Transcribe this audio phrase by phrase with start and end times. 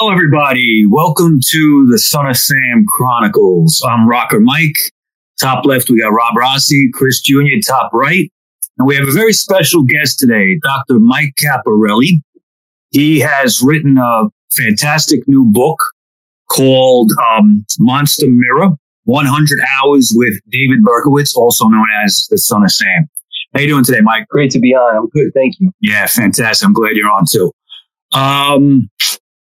[0.00, 0.86] Hello, everybody.
[0.86, 3.84] Welcome to the Son of Sam Chronicles.
[3.84, 4.76] I'm Rocker Mike.
[5.40, 8.30] Top left, we got Rob Rossi, Chris Jr., top right.
[8.78, 11.00] And we have a very special guest today, Dr.
[11.00, 12.22] Mike Caparrelli.
[12.92, 15.82] He has written a fantastic new book
[16.48, 22.70] called um, Monster Mirror 100 Hours with David Berkowitz, also known as the Son of
[22.70, 23.08] Sam.
[23.52, 24.28] How you doing today, Mike?
[24.28, 24.96] Great to be on.
[24.96, 25.32] I'm good.
[25.34, 25.72] Thank you.
[25.80, 26.64] Yeah, fantastic.
[26.64, 27.50] I'm glad you're on too.
[28.12, 28.90] Um,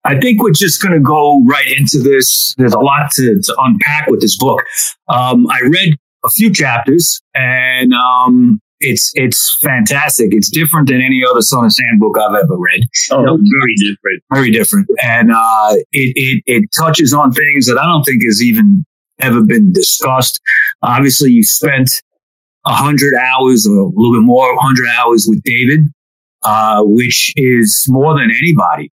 [0.05, 2.53] I think we're just going to go right into this.
[2.57, 4.61] There's a lot to, to unpack with this book.
[5.07, 10.33] Um, I read a few chapters and um, it's it's fantastic.
[10.33, 12.83] It's different than any other Son of Sam book I've ever read.
[13.11, 14.23] Oh, very different.
[14.33, 14.87] Very different.
[15.01, 18.85] And uh, it, it, it touches on things that I don't think has even
[19.19, 20.41] ever been discussed.
[20.81, 22.01] Obviously, you spent
[22.65, 25.81] a hundred hours or a little bit more, hundred hours with David,
[26.43, 28.91] uh, which is more than anybody.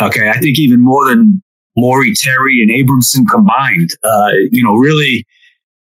[0.00, 1.42] Okay, I think even more than
[1.76, 3.90] Maury, Terry, and Abramson combined.
[4.02, 5.26] Uh, you know, really,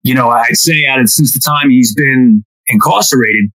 [0.03, 3.51] you know, I'd say out of since the time he's been incarcerated,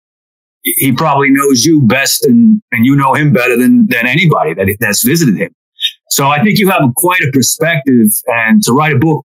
[0.62, 4.76] he probably knows you best and, and you know him better than, than anybody that,
[4.80, 5.54] that's visited him.
[6.10, 9.24] So I think you have quite a perspective and to write a book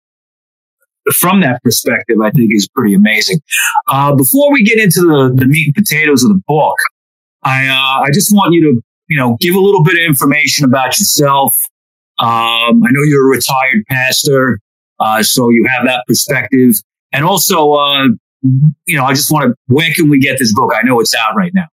[1.14, 3.40] from that perspective, I think is pretty amazing.
[3.88, 6.76] Uh, before we get into the, the meat and potatoes of the book,
[7.44, 10.66] I, uh, I just want you to, you know, give a little bit of information
[10.66, 11.54] about yourself.
[12.20, 14.60] Um, I know you're a retired pastor,
[15.00, 16.76] uh, so you have that perspective.
[17.12, 18.08] And also, uh,
[18.86, 20.72] you know, I just want to, where can we get this book?
[20.76, 21.68] I know it's out right now.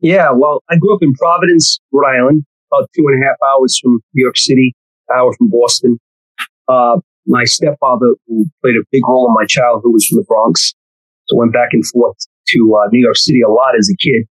[0.00, 3.78] Yeah, well, I grew up in Providence, Rhode Island, about two and a half hours
[3.82, 4.74] from New York City,
[5.14, 5.98] hour from Boston.
[6.68, 10.74] Uh, my stepfather, who played a big role in my childhood, was from the Bronx.
[11.26, 12.16] So went back and forth
[12.48, 14.26] to uh, New York City a lot as a kid.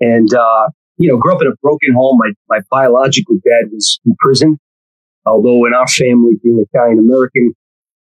[0.00, 2.18] And, uh, you know, grew up in a broken home.
[2.18, 4.58] My, my biological dad was in prison.
[5.24, 7.54] Although in our family, being Italian American,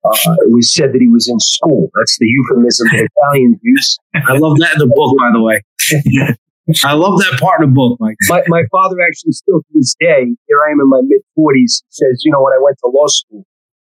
[0.03, 1.89] uh, it was said that he was in school.
[1.95, 3.97] That's the euphemism that Italians use.
[4.15, 5.61] I love that in the book, by the way.
[6.85, 8.15] I love that part of the book, Mike.
[8.27, 11.83] My, my father actually still to this day, here I am in my mid 40s,
[11.89, 13.45] says, you know, when I went to law school,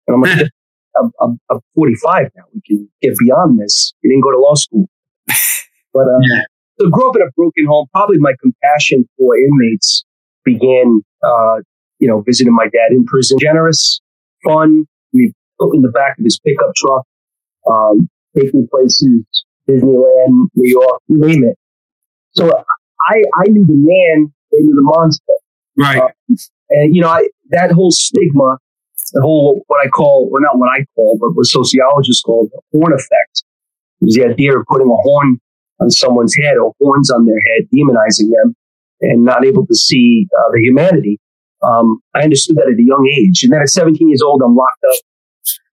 [0.07, 0.49] and I'm like,
[1.01, 2.43] I'm, I'm, I'm 45 now.
[2.53, 3.93] We can get beyond this.
[4.01, 4.87] You didn't go to law school.
[5.93, 6.41] But uh, yeah.
[6.79, 7.87] So grew up in a broken home.
[7.93, 10.05] Probably my compassion for inmates
[10.43, 11.57] began, uh,
[11.99, 13.37] you know, visiting my dad in prison.
[13.39, 14.01] Generous,
[14.43, 14.85] fun.
[15.13, 17.05] We put in the back of his pickup truck,
[17.71, 19.23] um, taking places,
[19.69, 21.57] Disneyland, New York, you name it.
[22.31, 22.51] So
[23.07, 25.33] I, I knew the man, they knew the monster.
[25.77, 26.01] Right.
[26.01, 26.35] Uh,
[26.69, 28.57] and, you know, I, that whole stigma,
[29.13, 32.59] the whole, what I call, well, not what I call, but what sociologists call the
[32.77, 33.43] horn effect,
[34.01, 35.39] is the idea of putting a horn
[35.79, 38.55] on someone's head or horns on their head, demonizing them
[39.01, 41.19] and not able to see uh, the humanity.
[41.63, 43.43] Um, I understood that at a young age.
[43.43, 44.95] And then at 17 years old, I'm locked up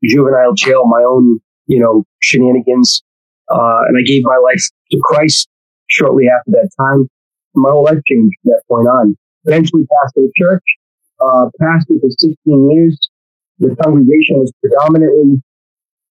[0.04, 3.02] juvenile jail, my own, you know, shenanigans.
[3.50, 5.48] Uh, and I gave my life to Christ
[5.88, 7.08] shortly after that time.
[7.54, 9.16] My whole life changed from that point on.
[9.44, 10.62] Eventually pastored a church,
[11.20, 12.36] uh, pastored for 16
[12.70, 13.10] years.
[13.58, 15.42] The congregation was predominantly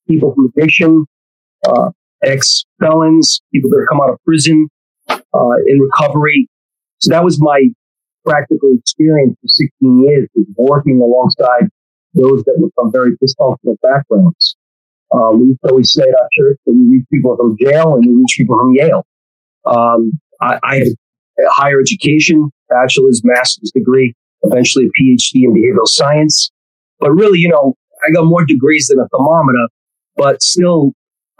[0.08, 1.06] people from addiction,
[1.66, 1.92] uh,
[2.24, 4.68] ex-felons, people that come out of prison,
[5.10, 6.48] uh, in recovery.
[7.00, 7.70] So that was my
[8.26, 11.70] practical experience for 16 years, was working alongside
[12.14, 14.56] those that were from very dysfunctional backgrounds.
[15.14, 18.06] Um, we to always say at our church that we reach people from jail and
[18.06, 19.06] we reach people from Yale.
[19.66, 20.88] Um, I, I, had
[21.50, 26.52] higher education, bachelor's, master's degree, eventually a PhD in behavioral science.
[27.00, 27.76] But really, you know,
[28.08, 29.68] I got more degrees than a thermometer,
[30.16, 30.94] but still,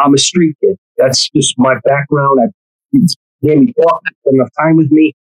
[0.04, 0.78] I'm a street kid.
[0.98, 2.40] That's just my background.
[2.44, 2.98] I
[3.42, 5.14] gave me talk, enough time with me.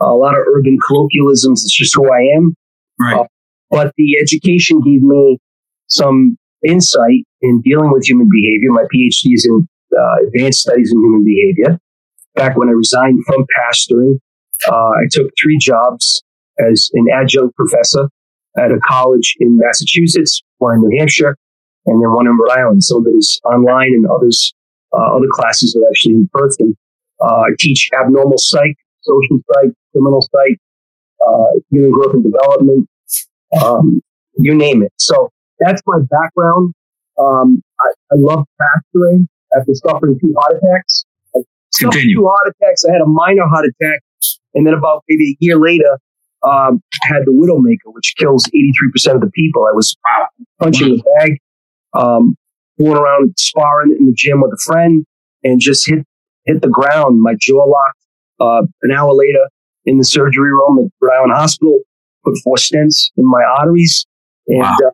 [0.00, 1.62] Uh, a lot of urban colloquialisms.
[1.64, 2.54] It's just who I am.
[3.00, 3.20] Right.
[3.20, 3.24] Uh,
[3.70, 5.38] but the education gave me
[5.88, 6.36] some
[6.66, 8.70] insight in dealing with human behavior.
[8.70, 11.78] My PhD is in uh, advanced studies in human behavior.
[12.34, 14.18] Back when I resigned from pastoring,
[14.68, 16.22] uh, I took three jobs
[16.58, 18.08] as an adjunct professor
[18.56, 21.36] at a college in Massachusetts, one in New Hampshire,
[21.86, 22.84] and then one in Rhode Island.
[22.84, 24.54] Some of it is online, and others,
[24.92, 26.76] uh, other classes are actually in person.
[27.20, 30.58] Uh, I teach abnormal psych, social psych, criminal psych,
[31.26, 32.88] uh, human growth and development,
[33.62, 34.00] um,
[34.36, 34.92] you name it.
[34.98, 36.74] So that's my background.
[37.18, 39.26] Um, I, I love pastoring
[39.56, 41.04] after suffering two heart attacks.
[41.36, 41.40] I
[41.78, 42.16] Continue.
[42.16, 42.84] two heart attacks.
[42.84, 44.00] I had a minor heart attack,
[44.54, 45.98] and then about maybe a year later,
[46.42, 49.64] um, had the widowmaker, which kills 83% of the people.
[49.64, 49.96] I was
[50.60, 50.96] punching wow.
[50.96, 51.38] the bag,
[51.94, 52.36] um,
[52.78, 55.04] going around sparring in the gym with a friend,
[55.42, 56.04] and just hit
[56.44, 57.20] hit the ground.
[57.20, 57.98] My jaw locked.
[58.40, 59.48] Uh, an hour later,
[59.86, 61.78] in the surgery room at Rhode Island Hospital,
[62.24, 64.06] put four stents in my arteries.
[64.48, 64.76] And Wow.
[64.86, 64.90] uh,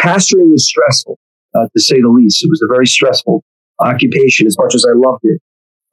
[0.00, 1.18] pastoring was stressful,
[1.54, 2.44] uh, to say the least.
[2.44, 3.42] It was a very stressful
[3.80, 5.40] occupation as much as I loved it.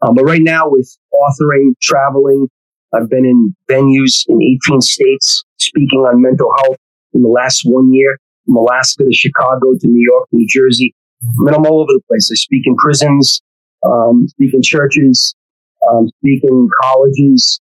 [0.02, 2.48] Um, but right now with authoring, traveling,
[2.94, 6.78] I've been in venues in 18 states speaking on mental health
[7.14, 8.18] in the last one year,
[8.50, 10.96] from Alaska to Chicago to New York, New Jersey.
[11.24, 12.30] I mean, I'm all over the place.
[12.32, 13.42] I speak in prisons,
[13.86, 15.36] um, speak in churches,
[15.88, 17.62] um, speak in colleges,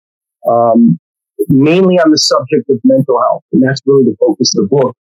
[0.48, 1.00] um,
[1.48, 3.44] mainly on the subject of mental health.
[3.52, 4.96] And that's really the focus of the book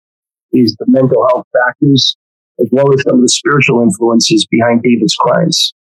[0.53, 2.15] is the mental health factors
[2.59, 5.73] as well as some of the spiritual influences behind David's crimes.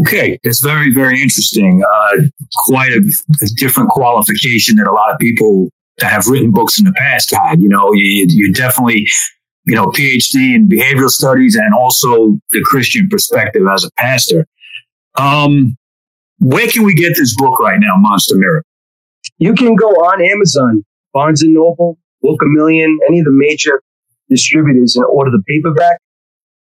[0.00, 1.84] Okay, that's very, very interesting.
[1.88, 2.22] Uh,
[2.66, 3.02] quite a,
[3.42, 7.32] a different qualification that a lot of people that have written books in the past
[7.34, 7.60] had.
[7.60, 9.06] You know, you, you definitely,
[9.64, 14.46] you know, PhD in behavioral studies and also the Christian perspective as a pastor.
[15.16, 15.76] Um,
[16.40, 18.64] where can we get this book right now, Monster Mirror?
[19.38, 23.80] You can go on Amazon, Barnes and Noble, Book a Million, any of the major
[24.28, 26.00] distributors and order the paperback.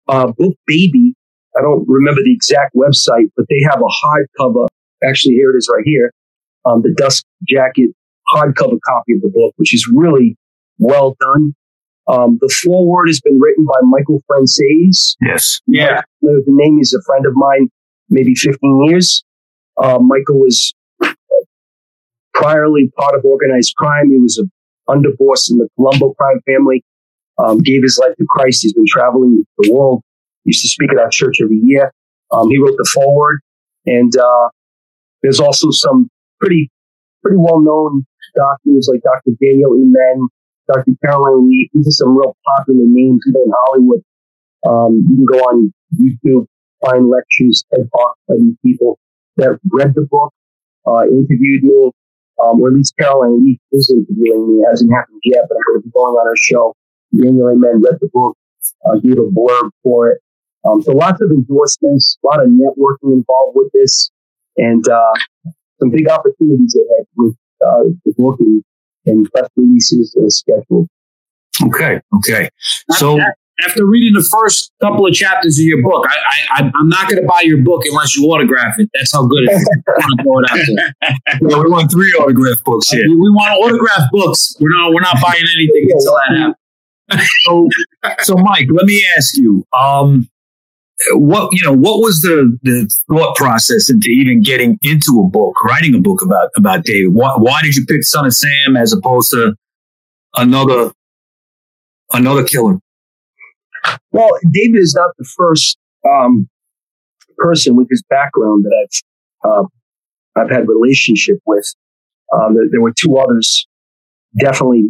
[0.09, 1.15] Uh, Book Baby,
[1.57, 4.67] I don't remember the exact website, but they have a hardcover.
[5.05, 6.13] Actually, here it is right here.
[6.65, 7.91] Um, the Dust Jacket
[8.31, 10.37] hardcover copy of the book, which is really
[10.79, 11.55] well done.
[12.09, 15.17] Um, the foreword has been written by Michael Franzese.
[15.21, 15.61] Yes.
[15.67, 16.01] Yeah.
[16.23, 17.69] The name is a friend of mine,
[18.09, 19.23] maybe 15 years.
[19.77, 20.75] Uh, Michael was
[22.35, 24.11] priorly part of organized crime.
[24.11, 24.45] He was a
[24.91, 26.83] underboss in the Colombo crime family.
[27.39, 28.63] Um, gave his life to Christ.
[28.63, 30.03] He's been traveling the world.
[30.45, 31.93] Used to speak at our church every year.
[32.33, 33.41] Um, he wrote the foreword,
[33.87, 34.49] and uh,
[35.23, 36.09] there's also some
[36.41, 36.71] pretty
[37.23, 38.07] pretty well known
[38.39, 39.35] doctors like Dr.
[39.43, 40.29] Daniel Amen,
[40.71, 40.95] Dr.
[41.05, 41.71] Caroline Leaf.
[41.75, 44.03] These are some real popular names here in Hollywood.
[44.67, 46.47] Um, you can go on YouTube,
[46.85, 48.99] find lectures, TED Talks by these people
[49.37, 50.33] that read the book,
[50.87, 51.91] uh, interviewed me,
[52.43, 54.63] um, or at least Caroline Leaf is interviewing me.
[54.63, 56.75] It hasn't happened yet, but I'm going to be going on her show.
[57.17, 58.37] Daniel Amen read the book,
[58.87, 60.21] uh, gave a blurb for it.
[60.65, 64.11] Um, so lots of endorsements, a lot of networking involved with this,
[64.57, 65.15] and uh,
[65.79, 67.35] some big opportunities ahead with
[67.67, 68.63] uh, the book and,
[69.07, 70.89] and press releases uh, scheduled.
[71.65, 72.01] Okay.
[72.17, 72.49] Okay.
[72.93, 73.19] So,
[73.67, 77.21] After reading the first couple of chapters of your book, I, I, I'm not going
[77.21, 78.89] to buy your book unless you autograph it.
[78.95, 79.69] That's how good it is.
[79.89, 80.67] I want throw it out
[81.01, 81.39] there.
[81.41, 83.03] well, we want three autograph books here.
[83.09, 84.57] We, we want autograph books.
[84.61, 86.55] We're not, we're not buying anything until that
[87.11, 87.29] happens.
[87.47, 87.69] so,
[88.21, 90.29] so Mike, let me ask you, um,
[91.13, 95.63] what you know, what was the the thought process into even getting into a book,
[95.65, 97.15] writing a book about about David?
[97.15, 99.55] Why, why did you pick Son of Sam as opposed to
[100.37, 100.93] another
[102.13, 102.79] another killer?
[104.11, 105.79] Well, David is not the first
[106.09, 106.49] um,
[107.37, 108.89] person with his background that
[109.45, 109.65] I've uh,
[110.37, 111.75] I've had relationship with.
[112.33, 113.67] Um, there, there were two others,
[114.39, 114.85] definitely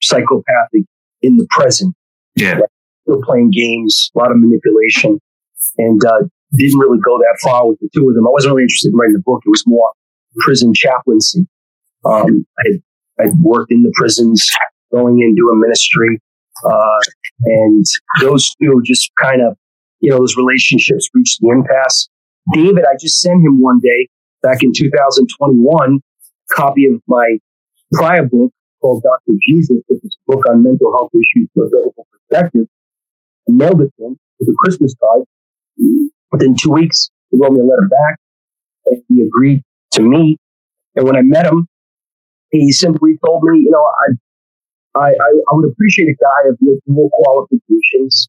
[0.00, 0.84] psychopathic
[1.20, 1.94] in the present,
[2.34, 2.60] Yeah,
[3.06, 5.20] still playing games, a lot of manipulation,
[5.78, 6.26] and uh,
[6.56, 8.26] didn't really go that far with the two of them.
[8.26, 9.42] I wasn't really interested in writing the book.
[9.46, 9.92] It was more
[10.44, 11.46] prison chaplaincy.
[12.04, 12.80] Um, I
[13.18, 14.46] I'd worked in the prisons,
[14.92, 16.20] going in doing ministry,
[16.64, 16.98] uh,
[17.44, 17.84] and
[18.20, 19.56] those two just kind of,
[20.00, 22.08] you know, those relationships reached the impasse.
[22.52, 24.08] David, I just sent him one day
[24.42, 27.38] back in 2021, a copy of my
[27.92, 29.36] prior book called Dr.
[29.48, 32.66] Jesus, which is a book on mental health issues from a biblical perspective.
[33.48, 35.22] Mailed it to him with a Christmas card.
[36.32, 38.18] Within two weeks, he wrote me a letter back,
[38.86, 39.62] and he agreed
[39.92, 40.38] to meet.
[40.94, 41.68] And when I met him,
[42.50, 46.56] he simply told me, you know, I, I, I, I would appreciate a guy of
[46.60, 48.28] your dual qualifications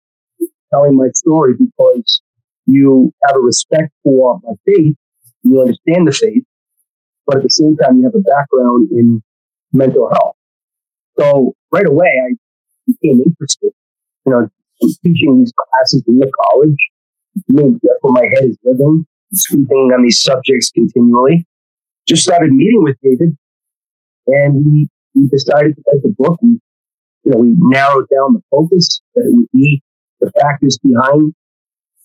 [0.71, 2.21] telling my story because
[2.65, 4.95] you have a respect for my faith,
[5.43, 6.43] you understand the faith,
[7.25, 9.23] but at the same time, you have a background in
[9.71, 10.35] mental health.
[11.17, 12.35] So right away, I
[12.85, 13.71] became interested.
[14.25, 16.77] You know, Teaching these classes in the college.
[17.49, 21.45] I mean, that's where my head is living, speaking on these subjects continually.
[22.07, 23.35] Just started meeting with David,
[24.27, 26.39] and we, we decided to write the book.
[26.41, 26.59] We,
[27.23, 29.81] you know, we narrowed down the focus that it would be
[30.21, 31.33] the factors behind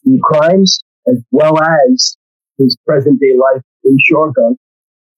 [0.04, 2.16] the crimes, as well as
[2.58, 4.56] his present day life in Shawangunk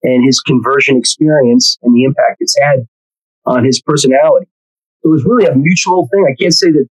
[0.03, 2.87] and his conversion experience and the impact it's had
[3.47, 4.47] on his personality.
[5.03, 6.27] It was really a mutual thing.
[6.31, 6.87] I can't say that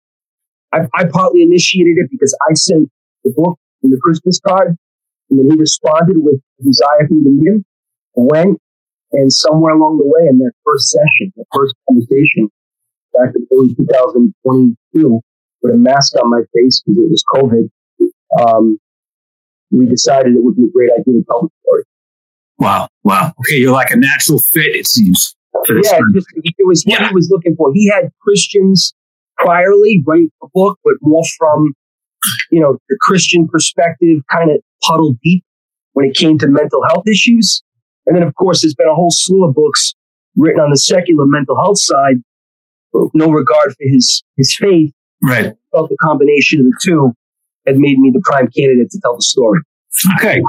[0.72, 2.90] I, I partly initiated it because I sent
[3.24, 4.76] the book and the Christmas card,
[5.30, 7.64] and then he responded with a desire for me to meet him.
[8.14, 8.58] Went,
[9.12, 12.48] and somewhere along the way in that first session, the first conversation,
[13.14, 15.20] back in early 2022,
[15.62, 17.70] with a mask on my face because it was COVID,
[18.40, 18.78] um,
[19.70, 21.82] we decided it would be a great idea to tell the story.
[22.58, 23.32] wow, wow.
[23.40, 25.36] Okay, you're like a natural fit, it seems.
[25.68, 27.08] Yeah, just, it was what yeah.
[27.08, 27.72] he was looking for.
[27.74, 28.94] He had Christians
[29.40, 31.72] priorly write a book, but more from
[32.50, 35.44] you know the Christian perspective, kind of puddle deep
[35.92, 37.62] when it came to mental health issues.
[38.06, 39.94] And then, of course, there's been a whole slew of books
[40.36, 42.16] written on the secular mental health side,
[43.14, 44.92] no regard for his his faith.
[45.22, 45.52] Right.
[45.72, 47.12] Felt the combination of the two
[47.66, 49.60] had made me the prime candidate to tell the story.
[50.18, 50.42] Okay,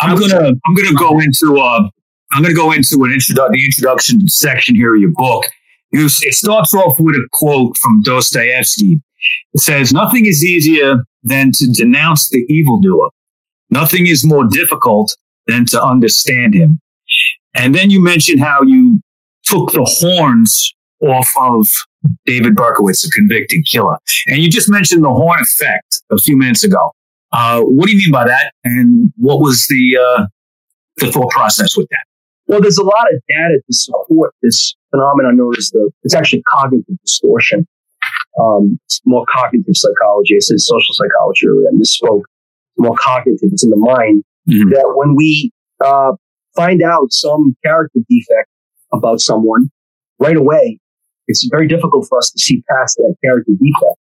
[0.00, 1.88] I'm gonna I'm gonna go into uh
[2.32, 5.44] I'm gonna go into an introdu- the introduction section here of your book.
[5.92, 9.00] You, it starts off with a quote from Dostoevsky.
[9.52, 13.10] It says, "Nothing is easier than to denounce the evildoer.
[13.70, 16.80] Nothing is more difficult than to understand him."
[17.54, 19.00] And then you mentioned how you
[19.44, 21.66] took the horns off of
[22.26, 23.98] David Berkowitz, a convicted killer.
[24.28, 26.92] And you just mentioned the horn effect a few minutes ago.
[27.32, 28.52] Uh, what do you mean by that?
[28.64, 30.26] And what was the uh,
[30.98, 32.04] the thought process with that?
[32.46, 36.42] Well, there's a lot of data to support this phenomenon known as the, it's actually
[36.48, 37.66] cognitive distortion.
[38.40, 40.36] Um, it's more cognitive psychology.
[40.36, 41.68] I said social psychology earlier.
[41.68, 42.22] I misspoke.
[42.22, 43.50] It's more cognitive.
[43.52, 44.70] It's in the mind mm-hmm.
[44.70, 45.50] that when we
[45.84, 46.12] uh,
[46.54, 48.48] find out some character defect
[48.92, 49.70] about someone
[50.18, 50.78] right away,
[51.26, 53.98] it's very difficult for us to see past that character defect.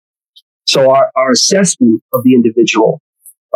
[0.66, 3.00] So our, our assessment of the individual,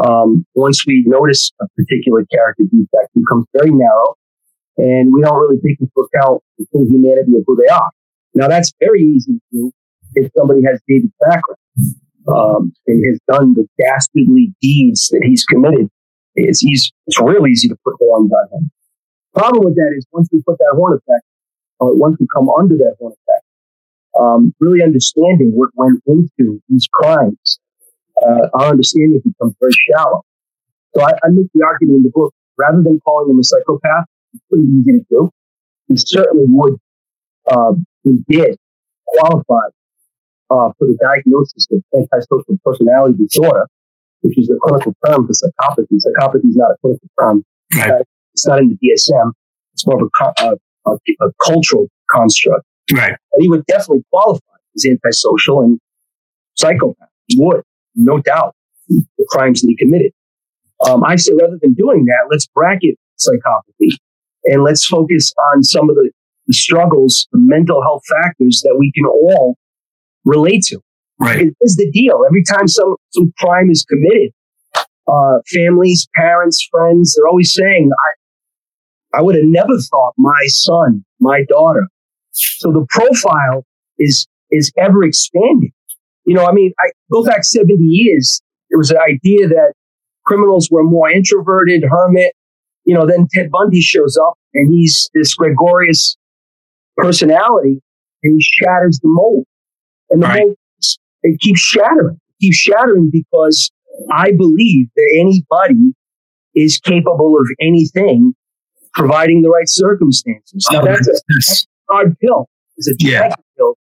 [0.05, 4.15] um, once we notice a particular character defect, becomes very narrow,
[4.79, 7.91] and we don't really take into account the full humanity of who they are.
[8.35, 9.73] Now that's very easy to do
[10.15, 11.59] if somebody has David's background
[12.29, 15.91] um, and has done the dastardly deeds that he's committed.
[16.35, 18.71] It's it's real easy to put horns on him.
[19.35, 21.25] Problem with that is once we put that horn effect,
[21.81, 23.45] or once we come under that horn effect,
[24.19, 27.59] um, really understanding what went into these crimes,
[28.23, 30.23] uh, our understanding becomes very shallow.
[30.95, 34.07] So I, I, make the argument in the book, rather than calling him a psychopath,
[34.51, 35.31] pretty easy to do.
[35.89, 36.77] He certainly would,
[37.51, 37.73] uh,
[38.05, 38.59] he did
[39.07, 39.69] qualify
[40.51, 43.67] uh, for the diagnosis of antisocial personality disorder,
[44.21, 45.87] which is the clinical term for psychopathy.
[45.93, 47.45] Psychopathy is not a clinical term.
[47.75, 48.05] Right.
[48.35, 49.33] It's not in the DSM.
[49.75, 50.57] It's more of a, a,
[50.87, 52.65] a, a cultural construct.
[52.93, 53.15] Right.
[53.33, 54.45] And he would definitely qualify
[54.77, 55.79] as antisocial and
[56.57, 57.09] psychopath.
[57.27, 57.63] He would,
[57.95, 58.55] no doubt,
[58.89, 60.13] the crimes that he committed.
[60.87, 63.97] Um, I say rather than doing that, let's bracket psychopathy
[64.49, 66.11] and let's focus on some of the,
[66.47, 69.57] the struggles, the mental health factors that we can all
[70.25, 70.81] relate to.
[71.21, 71.47] Right.
[71.47, 72.23] It is the deal.
[72.27, 74.31] Every time some, some crime is committed,
[75.09, 77.91] uh, families, parents, friends, they're always saying,
[79.13, 81.89] I, I would have never thought my son, my daughter
[82.39, 83.65] so the profile
[83.99, 85.73] is, is ever expanding.
[86.25, 88.41] You know, I mean, I go back 70 years.
[88.71, 89.73] There was an idea that
[90.27, 92.33] criminals were more introverted, hermit.
[92.85, 96.17] You know, then Ted Bundy shows up and he's this gregarious
[96.97, 97.81] personality
[98.23, 99.45] and he shatters the mold.
[100.11, 100.43] And the right.
[100.43, 100.57] mold,
[101.23, 102.19] it keeps shattering.
[102.39, 103.71] It keeps shattering because
[104.13, 105.95] I believe that anybody
[106.55, 108.35] is capable of anything
[108.95, 110.67] providing the right circumstances.
[110.73, 112.49] Now, oh, that's, a, hard pill.
[112.77, 113.35] It's a yeah.
[113.57, 113.77] pill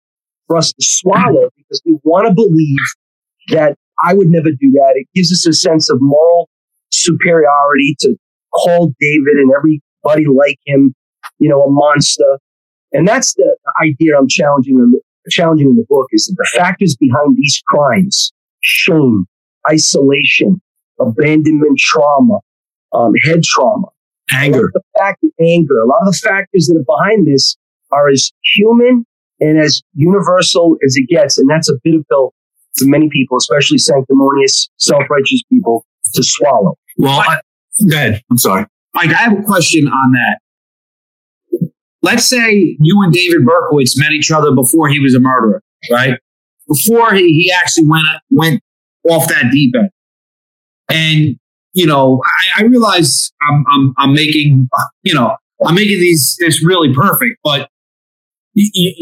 [0.48, 2.78] for us to swallow because we want to believe
[3.50, 4.94] that I would never do that.
[4.96, 6.50] It gives us a sense of moral
[6.92, 8.16] superiority to
[8.54, 9.52] call David and
[10.10, 10.94] everybody like him,
[11.40, 12.40] you know, a monster.
[12.94, 16.58] And that's the idea I'm challenging in the, challenging in the book is that the
[16.58, 19.26] factors behind these crimes, shame,
[19.70, 20.62] isolation,
[21.00, 22.40] abandonment trauma,
[22.94, 23.88] um, head trauma,
[24.32, 27.58] anger, the fact that anger, a lot of the factors that are behind this
[27.92, 29.06] are as human
[29.40, 31.38] and as universal as it gets.
[31.38, 32.34] And that's a bitter pill
[32.78, 36.78] for many people, especially sanctimonious, self-righteous people to swallow.
[36.98, 37.42] Well, I,
[37.88, 38.24] go ahead.
[38.32, 38.66] I'm sorry.
[38.98, 40.40] Mike, I have a question on that.
[42.02, 45.62] Let's say you and David Berkowitz met each other before he was a murderer,
[45.92, 46.20] right?
[46.68, 48.64] Before he, he actually went went
[49.08, 49.90] off that deep end.
[50.90, 51.36] And,
[51.74, 52.22] you know,
[52.56, 54.68] I, I realize I'm, I'm, I'm making,
[55.04, 57.70] you know, I'm making these this really perfect, but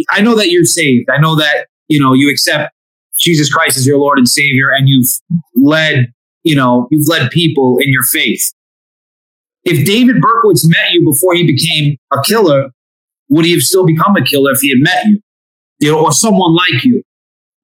[0.09, 1.09] I know that you're saved.
[1.09, 2.73] I know that, you know, you accept
[3.17, 5.07] Jesus Christ as your Lord and Savior and you've
[5.55, 6.07] led,
[6.43, 8.51] you know, you've led people in your faith.
[9.65, 12.69] If David Berkowitz met you before he became a killer,
[13.29, 15.19] would he have still become a killer if he had met you?
[15.79, 17.01] You know, or someone like you?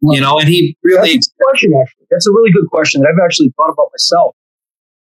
[0.01, 2.08] You know, and he really That's a question actually.
[2.10, 4.36] That's a really good question that I've actually thought about myself.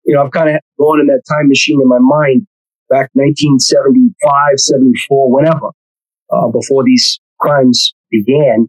[0.05, 2.47] You know, I've kind of gone in that time machine in my mind
[2.89, 5.71] back 1975, 74, whenever
[6.33, 8.69] uh, before these crimes began,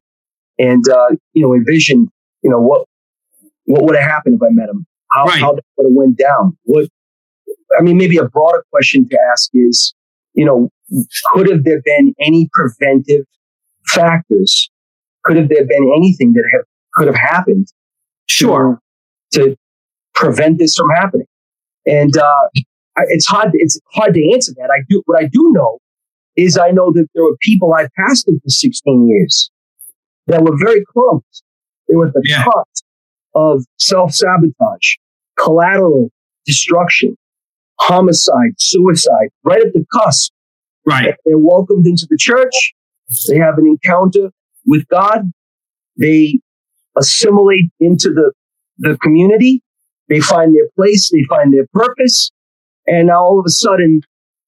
[0.59, 2.09] and uh, you know, envisioned,
[2.43, 2.85] you know, what
[3.65, 4.85] what would have happened if I met him?
[5.09, 5.39] How right.
[5.39, 6.55] how that would have went down?
[6.65, 6.87] What
[7.77, 9.93] I mean, maybe a broader question to ask is,
[10.33, 10.69] you know,
[11.33, 13.25] could have there been any preventive
[13.87, 14.69] factors?
[15.23, 17.67] Could have there been anything that have, could have happened?
[18.27, 18.79] Sure.
[19.33, 19.57] To, to
[20.13, 21.27] prevent this from happening.
[21.85, 22.49] And, uh,
[23.07, 24.69] it's hard, it's hard to answer that.
[24.69, 25.79] I do, what I do know
[26.35, 29.51] is I know that there were people i passed pastored for 16 years
[30.27, 31.21] that were very close.
[31.87, 32.43] They were at the yeah.
[32.43, 32.67] top
[33.35, 34.95] of self sabotage,
[35.37, 36.09] collateral
[36.45, 37.17] destruction,
[37.81, 40.31] homicide, suicide, right at the cusp.
[40.85, 41.15] Right.
[41.25, 42.73] They're welcomed into the church.
[43.27, 44.31] They have an encounter
[44.65, 45.31] with God.
[45.97, 46.39] They
[46.97, 48.31] assimilate into the,
[48.77, 49.61] the community.
[50.09, 51.09] They find their place.
[51.11, 52.31] They find their purpose.
[52.87, 54.01] And now all of a sudden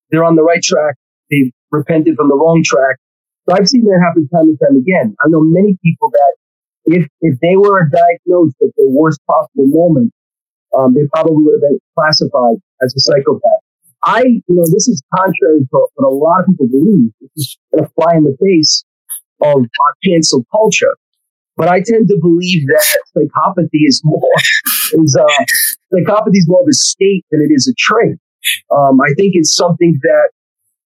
[0.10, 0.96] they're on the right track.
[1.30, 2.98] They've repented from the wrong track.
[3.48, 5.16] So I've seen that happen time and time again.
[5.24, 6.36] I know many people that
[6.86, 10.14] if, if they were diagnosed at the worst possible moment,
[10.78, 13.62] um, they probably would have been classified as a psychopath.
[14.04, 17.12] I, you know, this is contrary to what a lot of people believe.
[17.22, 18.84] This is going to fly in the face
[19.42, 20.96] of our cancel culture.
[21.56, 24.30] But I tend to believe that psychopathy is more
[24.94, 25.44] is uh,
[25.94, 28.18] psychopathy is more of a state than it is a trait.
[28.76, 30.32] Um, I think it's something that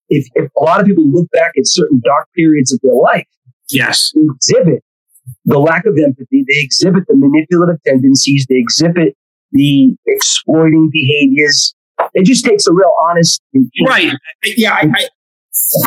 [0.09, 3.25] if, if a lot of people look back at certain dark periods of their life,
[3.69, 4.83] yes, exhibit
[5.45, 9.15] the lack of empathy, they exhibit the manipulative tendencies, they exhibit
[9.51, 11.73] the exploiting behaviors.
[12.13, 13.41] It just takes a real honest.
[13.87, 14.13] Right.
[14.45, 14.73] Yeah.
[14.73, 15.07] I,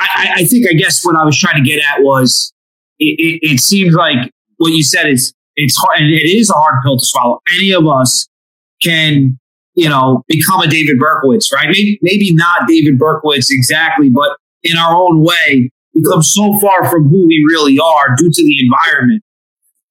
[0.00, 2.52] I, I, think, I guess what I was trying to get at was
[2.99, 6.55] it, it, it seems like what you said is it's hard, and it is a
[6.55, 7.40] hard pill to swallow.
[7.57, 8.29] Any of us
[8.83, 9.38] can,
[9.75, 11.69] you know, become a David Berkowitz, right?
[11.69, 17.09] Maybe, maybe not David Berkowitz exactly, but in our own way, become so far from
[17.09, 19.23] who we really are due to the environment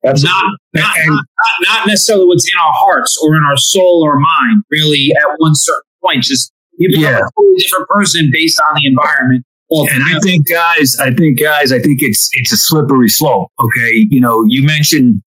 [0.04, 1.26] not, not, not,
[1.62, 5.54] not, necessarily what's in our hearts or in our soul or mind, really, at one
[5.56, 6.24] certain point.
[6.24, 7.18] Just you become yeah.
[7.18, 9.46] a totally different person based on the environment.
[9.70, 13.52] and I think, guys, I think, guys, I think it's it's a slippery slope.
[13.60, 15.22] Okay, you know, you mentioned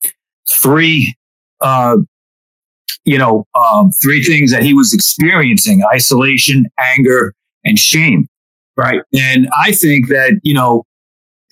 [0.60, 1.14] three,
[1.60, 1.96] uh,
[3.04, 8.26] you know, um, three things that he was experiencing: isolation, anger, and shame.
[8.74, 10.84] Right, and I think that you know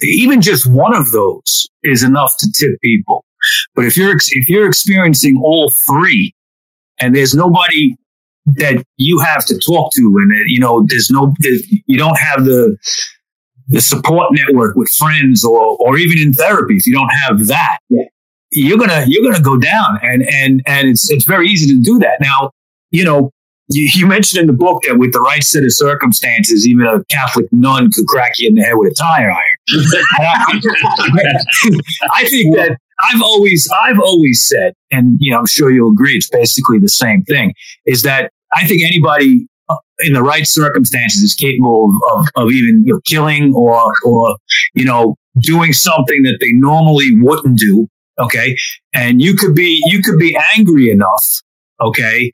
[0.02, 3.24] even just one of those is enough to tip people.
[3.74, 6.34] But if you're if you're experiencing all three,
[7.00, 7.96] and there's nobody
[8.46, 11.34] that you have to talk to, and uh, you know there's no
[11.86, 12.76] you don't have the
[13.68, 17.78] the support network with friends or or even in therapy, if you don't have that,
[17.88, 18.02] yeah.
[18.50, 21.98] you're gonna you're gonna go down, and and and it's it's very easy to do
[22.00, 22.20] that.
[22.20, 22.50] Now,
[22.90, 23.32] you know,
[23.70, 27.04] you, you, mentioned in the book that with the right set of circumstances, even a
[27.04, 29.56] Catholic nun could crack you in the head with a tire iron.
[32.14, 32.78] I think that
[33.10, 36.88] I've always, I've always said, and you know, I'm sure you'll agree, it's basically the
[36.88, 37.54] same thing.
[37.86, 42.52] Is that I think anybody uh, in the right circumstances is capable of, of, of
[42.52, 44.36] even you know, killing or or
[44.74, 47.88] you know doing something that they normally wouldn't do.
[48.18, 48.56] Okay,
[48.92, 51.42] and you could be you could be angry enough.
[51.80, 52.32] Okay,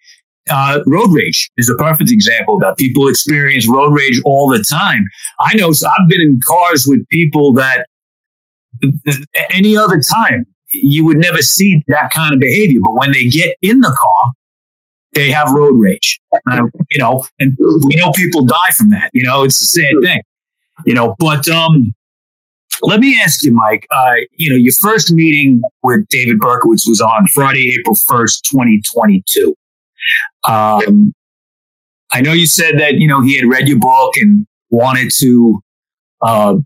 [0.51, 5.05] uh, road rage is a perfect example that people experience road rage all the time.
[5.41, 7.87] I know so I've been in cars with people that
[9.51, 13.57] any other time you would never see that kind of behavior, but when they get
[13.63, 14.33] in the car,
[15.13, 16.21] they have road rage.
[16.51, 19.11] Uh, you know, and we know people die from that.
[19.15, 20.21] You know, it's the same thing.
[20.85, 21.95] You know, but um,
[22.83, 23.87] let me ask you, Mike.
[23.91, 28.83] Uh, you know, your first meeting with David Berkowitz was on Friday, April first, twenty
[28.93, 29.55] twenty two.
[30.49, 31.13] Um,
[32.13, 35.61] I know you said that you know he had read your book and wanted to
[36.23, 36.57] uh,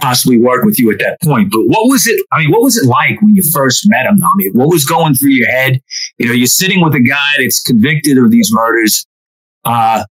[0.00, 1.50] possibly work with you at that point.
[1.50, 2.24] But what was it?
[2.32, 4.22] I mean, what was it like when you first met him?
[4.22, 5.80] I mean, what was going through your head?
[6.18, 9.06] You know, you're sitting with a guy that's convicted of these murders.
[9.64, 10.04] Uh,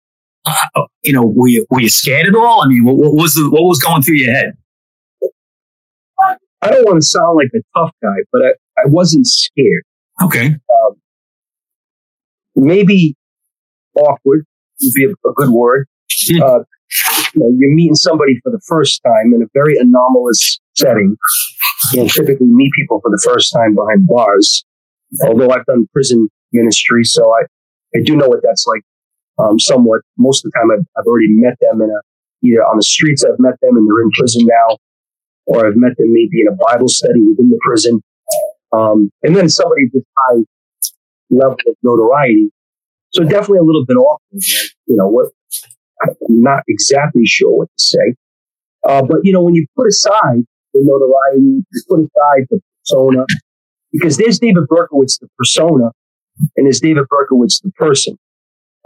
[0.46, 2.62] uh, you know, were you were you scared at all?
[2.62, 4.54] I mean, what, what was the what was going through your head?
[6.62, 9.82] I don't want to sound like a tough guy, but I, I wasn't scared.
[10.22, 10.56] Okay.
[12.56, 13.16] Maybe
[13.96, 14.44] awkward
[14.82, 15.86] would be a, a good word.
[16.28, 16.42] Hmm.
[16.42, 16.58] Uh,
[17.34, 21.16] you know, you're meeting somebody for the first time in a very anomalous setting.
[21.92, 24.64] You know, typically meet people for the first time behind bars.
[25.24, 27.42] Although I've done prison ministry, so I,
[27.96, 28.82] I do know what that's like.
[29.38, 30.02] Um, somewhat.
[30.18, 32.00] Most of the time, I've, I've already met them in a
[32.42, 33.24] either on the streets.
[33.24, 34.76] I've met them and they're in prison now,
[35.46, 38.02] or I've met them maybe in a Bible study within the prison.
[38.72, 40.44] Um, and then somebody this high
[41.30, 42.50] level of notoriety.
[43.12, 44.42] So definitely a little bit awkward.
[44.86, 45.30] You know what?
[46.02, 48.14] I'm not exactly sure what to say.
[48.88, 53.24] Uh, but you know, when you put aside the notoriety, you put aside the persona,
[53.92, 55.90] because there's David Berkowitz, the persona,
[56.56, 58.16] and there's David Berkowitz, the person.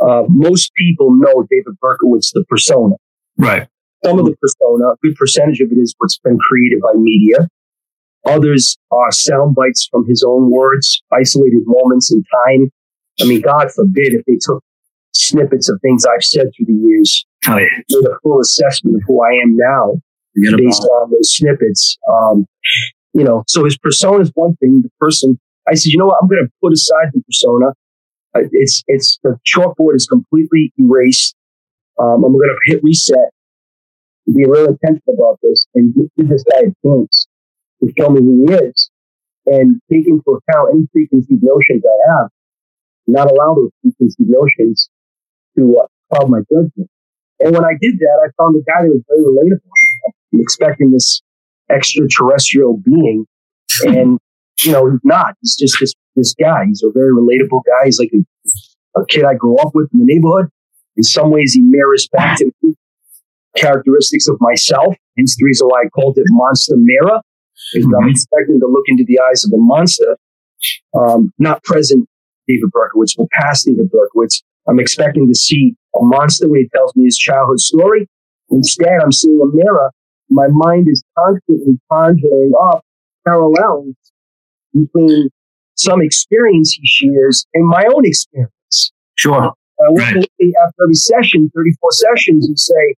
[0.02, 2.96] Uh, most people know David Berkowitz, the persona.
[3.38, 3.68] Right.
[4.04, 7.48] Some of the persona, a good percentage of it is what's been created by media.
[8.26, 12.70] Others are sound bites from his own words, isolated moments in time.
[13.20, 14.62] I mean, God forbid if they took
[15.12, 17.66] snippets of things I've said through the years, Oh, yeah.
[17.90, 20.00] made a full assessment of who I am now
[20.56, 21.98] based on those snippets.
[22.10, 22.46] Um,
[23.12, 24.80] you know, so his persona is one thing.
[24.82, 26.18] The person, I said, you know what?
[26.20, 27.66] I'm going to put aside the persona.
[28.34, 31.37] Uh, it's it's the chalkboard is completely erased.
[32.00, 33.30] Um, I'm going to hit reset.
[34.26, 37.28] Be real intentional about this and give this guy a chance
[37.84, 38.90] to show me who he is,
[39.46, 42.30] and take into account any preconceived notions I have.
[43.06, 44.88] Not allow those preconceived notions
[45.56, 46.88] to uh, cloud my judgment.
[47.40, 49.60] And when I did that, I found a guy that was very relatable.
[50.32, 51.20] I'm expecting this
[51.70, 53.26] extraterrestrial being,
[53.84, 54.18] and
[54.62, 55.34] you know, he's not.
[55.40, 56.64] He's just this this guy.
[56.66, 57.86] He's a very relatable guy.
[57.86, 60.50] He's like a, a kid I grew up with in the neighborhood.
[60.96, 62.74] In some ways, he mirrors back to me
[63.56, 64.96] characteristics of myself.
[65.16, 67.20] Hence the reason why I called it Monster Mirror.
[67.72, 70.16] Because I'm expecting to look into the eyes of a monster,
[70.94, 72.09] um, not present
[72.46, 74.42] David Berkowitz, but past David Berkowitz.
[74.68, 78.09] I'm expecting to see a monster when he tells me his childhood story.
[78.50, 79.90] Instead, I'm seeing a mirror.
[80.31, 82.85] My mind is constantly conjuring up
[83.27, 83.94] parallels
[84.72, 85.29] between
[85.77, 88.92] some experience he shares and my own experience.
[89.16, 89.53] Sure.
[89.81, 90.16] I walk Right.
[90.18, 92.94] after every session, 34 sessions, and say,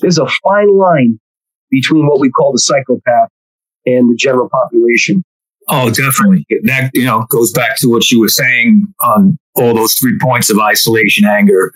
[0.00, 1.20] there's a fine line
[1.70, 3.28] between what we call the psychopath
[3.86, 5.24] and the general population.
[5.68, 6.44] Oh, definitely.
[6.64, 10.50] That you know goes back to what you were saying on all those three points
[10.50, 11.72] of isolation, anger,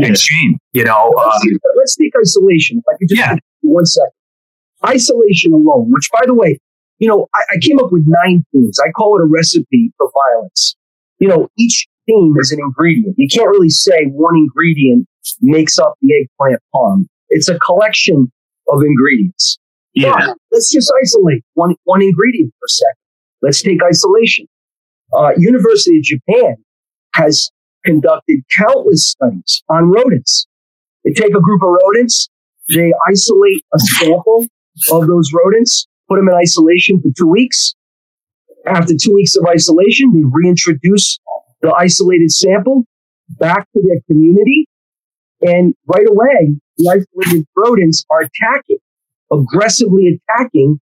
[0.00, 0.58] and shame.
[0.72, 2.78] You know, Let's, um, take, let's take isolation.
[2.78, 3.36] If I could just Yeah.
[3.62, 4.10] one second.
[4.86, 6.58] Isolation alone, which by the way,
[6.98, 8.78] you know, I, I came up with nine themes.
[8.84, 10.76] I call it a recipe for violence.
[11.18, 13.14] You know, each theme is an ingredient.
[13.18, 15.06] You can't really say one ingredient
[15.40, 17.06] makes up the eggplant palm.
[17.28, 18.30] It's a collection
[18.68, 19.58] of ingredients.
[19.94, 20.34] Yeah.
[20.52, 22.94] Let's just isolate one, one ingredient a second.
[23.42, 24.46] Let's take isolation.
[25.12, 26.56] Uh, University of Japan
[27.14, 27.50] has
[27.84, 30.46] conducted countless studies on rodents.
[31.04, 32.28] They take a group of rodents,
[32.74, 34.44] they isolate a sample
[34.92, 37.74] of those rodents, put them in isolation for two weeks.
[38.66, 41.18] After two weeks of isolation, they reintroduce
[41.62, 42.84] the isolated sample
[43.38, 44.66] back to their community.
[45.40, 48.78] And right away, the isolated rodents are attacking,
[49.32, 50.80] aggressively attacking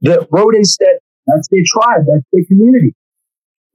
[0.00, 2.94] the rodents that that's their tribe, that's their community.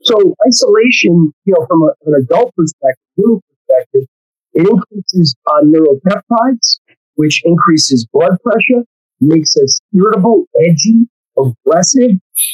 [0.02, 4.06] So isolation, you know, from a, an adult perspective, human perspective,
[4.54, 6.80] it increases uh, neuropeptides,
[7.16, 8.84] which increases blood pressure,
[9.20, 11.08] makes us irritable, edgy,
[11.38, 12.12] aggressive.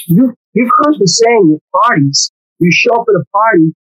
[0.07, 3.73] You, you've heard the saying at parties, you show up at a party,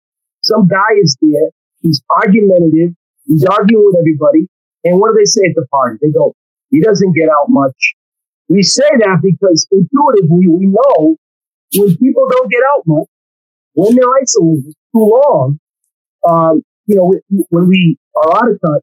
[0.43, 1.51] some guy is there,
[1.83, 2.95] he's argumentative,
[3.27, 4.49] he's arguing with everybody,
[4.85, 5.99] and what do they say at the party?
[6.03, 6.35] They go,
[6.73, 7.95] he doesn't get out much.
[8.49, 11.17] We say that because intuitively we know
[11.77, 13.07] when people don't get out much,
[13.75, 15.59] when they're isolated too long,
[16.29, 17.15] um, you know,
[17.51, 18.83] when- we are out of touch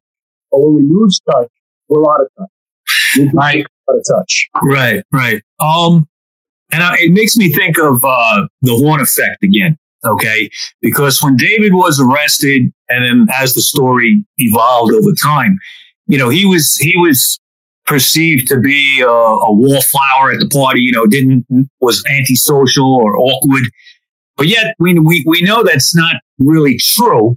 [0.50, 1.48] or when we lose touch,
[1.88, 2.48] we're out of touch.
[3.18, 3.66] We're Right.
[3.88, 4.48] out of touch.
[4.62, 5.42] right, right.
[5.60, 6.08] Um,
[6.72, 9.76] and I, it makes me think of uh, the Horn effect again.
[10.04, 10.48] Okay,
[10.80, 15.58] because when David was arrested, and then as the story evolved over time,
[16.06, 17.38] you know, he was he was
[17.90, 20.80] perceived to be a, a wallflower at the party.
[20.80, 21.44] You know, didn't
[21.80, 23.64] was antisocial or awkward.
[24.36, 27.36] But yet we, we, we know that's not really true.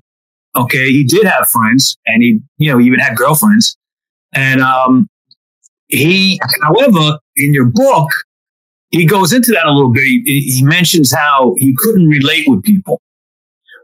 [0.55, 0.89] Okay.
[0.89, 3.75] He did have friends and he, you know, even had girlfriends.
[4.33, 5.09] And, um,
[5.89, 8.09] he, however, in your book,
[8.89, 10.03] he goes into that a little bit.
[10.03, 13.01] He, he mentions how he couldn't relate with people.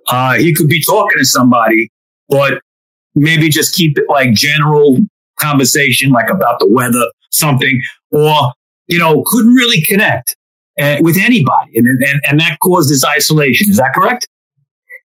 [0.07, 1.91] Uh, he could be talking to somebody,
[2.29, 2.61] but
[3.15, 4.97] maybe just keep it like general
[5.39, 8.53] conversation, like about the weather, something, or,
[8.87, 10.35] you know, couldn't really connect
[10.81, 11.71] uh, with anybody.
[11.77, 13.69] And, and, and that caused this isolation.
[13.69, 14.27] Is that correct?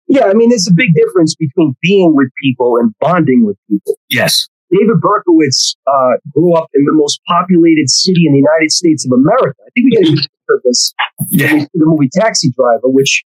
[0.07, 3.95] Yeah, I mean, there's a big difference between being with people and bonding with people.
[4.09, 4.47] Yes.
[4.71, 9.11] David Berkowitz uh, grew up in the most populated city in the United States of
[9.11, 9.55] America.
[9.65, 10.27] I think we got to use
[10.63, 10.93] this.
[11.31, 11.45] Yeah.
[11.47, 13.23] when we see the movie Taxi Driver, which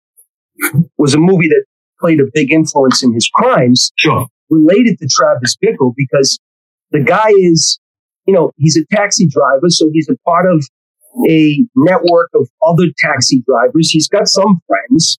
[0.99, 1.65] was a movie that
[2.01, 4.27] played a big influence in his crimes, Sure.
[4.51, 6.39] related to Travis Bickle because
[6.97, 7.79] the guy is,
[8.27, 10.67] you know, he's a taxi driver, so he's a part of
[11.29, 13.91] a network of other taxi drivers.
[13.91, 15.19] He's got some friends,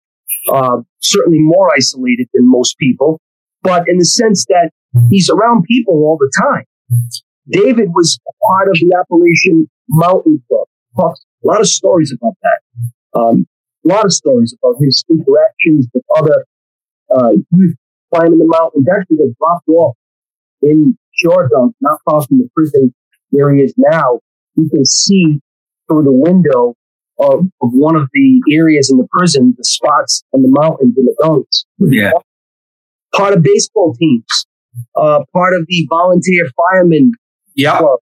[0.51, 3.19] uh, certainly more isolated than most people,
[3.61, 4.71] but in the sense that
[5.09, 6.65] he's around people all the time.
[7.49, 10.67] David was part of the Appalachian Mountain Club.
[10.97, 13.19] A lot of stories about that.
[13.19, 13.47] Um,
[13.85, 16.45] a lot of stories about his interactions with other
[17.15, 17.75] uh, youth
[18.13, 18.83] climbing the mountain.
[18.83, 19.97] He actually got dropped off
[20.61, 22.93] in Shawangunk, not far from the prison
[23.29, 24.19] where he is now,
[24.55, 25.39] you can see
[25.87, 26.75] through the window
[27.19, 31.07] of, of one of the areas in the prison, the spots and the mountains and
[31.07, 31.65] the Gunks.
[31.79, 32.11] Yeah.
[33.15, 34.45] Part of baseball teams,
[34.95, 37.13] uh, part of the volunteer firemen
[37.55, 37.77] Yep.
[37.79, 37.99] club,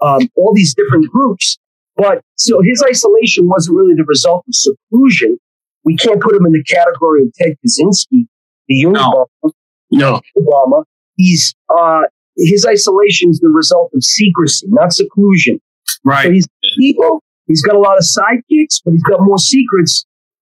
[0.00, 1.58] um, all these different groups.
[1.96, 5.38] But so his isolation wasn't really the result of seclusion.
[5.84, 8.26] We can't put him in the category of Ted Kaczynski,
[8.68, 9.50] the Unabomber,
[9.90, 10.20] No.
[10.38, 10.84] Obama.
[11.16, 12.02] He's uh,
[12.36, 15.60] his isolation is the result of secrecy, not seclusion.
[15.86, 16.32] So Right.
[16.32, 16.46] he's
[16.78, 17.22] people.
[17.46, 20.04] He's got a lot of sidekicks, but he's got more secrets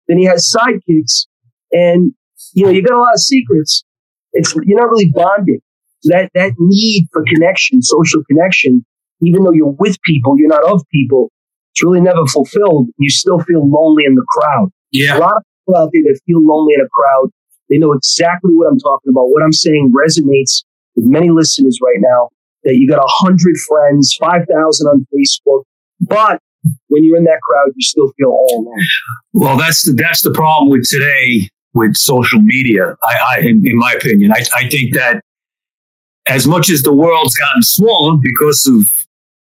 [0.09, 1.27] than he has sidekicks.
[1.73, 2.13] And
[2.55, 3.85] you know, you got a lot of secrets.
[4.33, 5.61] It's you're not really bonded.
[6.05, 8.85] That that need for connection, social connection,
[9.23, 11.31] even though you're with people, you're not of people.
[11.73, 12.89] It's really never fulfilled.
[12.99, 14.71] You still feel lonely in the crowd.
[14.93, 15.17] Yeah.
[15.17, 17.31] A lot of people out there that feel lonely in a crowd,
[17.69, 19.25] they know exactly what I'm talking about.
[19.27, 20.65] What I'm saying resonates
[20.97, 22.29] with many listeners right now.
[22.65, 25.65] That you got a hundred friends, five thousand on Facebook,
[26.01, 26.41] but
[26.89, 28.87] when you're in that crowd, you still feel all alone.
[29.35, 32.97] Well, that's the that's the problem with today with social media.
[33.03, 35.21] I, I in, in my opinion, I, I think that
[36.27, 38.87] as much as the world's gotten smaller because of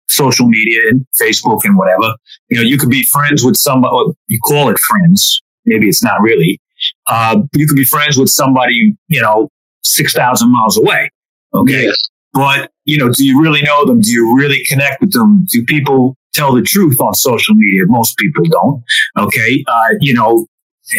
[0.09, 2.13] social media and Facebook and whatever,
[2.49, 4.11] you know, you could be friends with somebody.
[4.27, 5.41] You call it friends.
[5.65, 6.59] Maybe it's not really.
[7.07, 9.49] Uh, you could be friends with somebody, you know,
[9.83, 11.09] six thousand miles away.
[11.53, 11.97] Okay, Yes.
[12.33, 14.01] but you know, do you really know them?
[14.01, 15.45] Do you really connect with them?
[15.51, 17.83] Do people tell the truth on social media?
[17.87, 18.83] Most people don't.
[19.19, 20.47] Okay, uh, you know,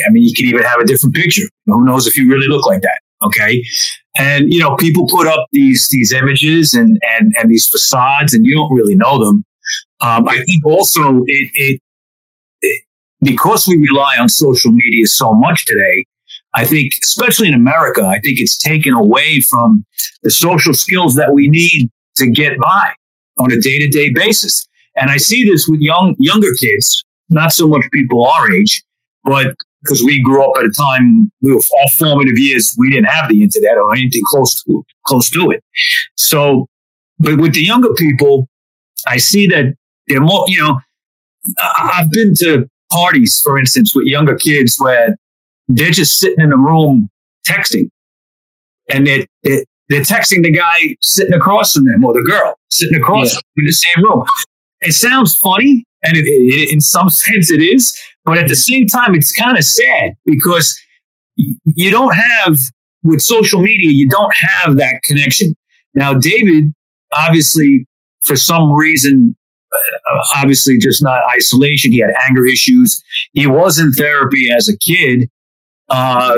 [0.07, 1.49] I mean, you can even have a different picture.
[1.67, 3.01] Who knows if you really look like that?
[3.23, 3.62] Okay,
[4.19, 8.45] and you know, people put up these these images and and and these facades, and
[8.47, 9.45] you don't really know them.
[10.01, 11.81] Um, I think also it it
[13.25, 16.07] because we rely on social media so much today.
[16.55, 19.85] I think, especially in America, I think it's taken away from
[20.23, 22.93] the social skills that we need to get by
[23.39, 24.67] on a day to day basis.
[24.97, 28.85] And I see this with young, younger kids, not so much people our age,
[29.25, 33.07] but because we grew up at a time, we were all formative years, we didn't
[33.07, 35.63] have the internet or anything close to, close to it.
[36.17, 36.69] So,
[37.19, 38.49] but with the younger people,
[39.07, 39.75] I see that
[40.09, 40.81] they're more, you know,
[41.61, 45.16] I've been to parties, for instance, with younger kids where
[45.68, 47.09] they're just sitting in a room
[47.49, 47.88] texting
[48.92, 52.97] and they're, they're, they're texting the guy sitting across from them or the girl sitting
[52.99, 53.35] across Yeah.
[53.35, 54.25] from them in the same room.
[54.81, 58.87] It sounds funny, and it, it, in some sense it is, but at the same
[58.87, 60.79] time, it's kind of sad because
[61.37, 62.57] you don't have,
[63.03, 65.55] with social media, you don't have that connection.
[65.94, 66.73] Now, David,
[67.16, 67.87] obviously,
[68.25, 69.37] for some reason,
[70.37, 73.03] obviously just not isolation, he had anger issues.
[73.33, 75.29] He was in therapy as a kid.
[75.88, 76.37] Uh,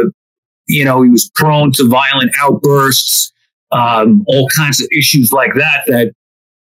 [0.69, 3.33] you know, he was prone to violent outbursts,
[3.71, 6.13] um, all kinds of issues like that that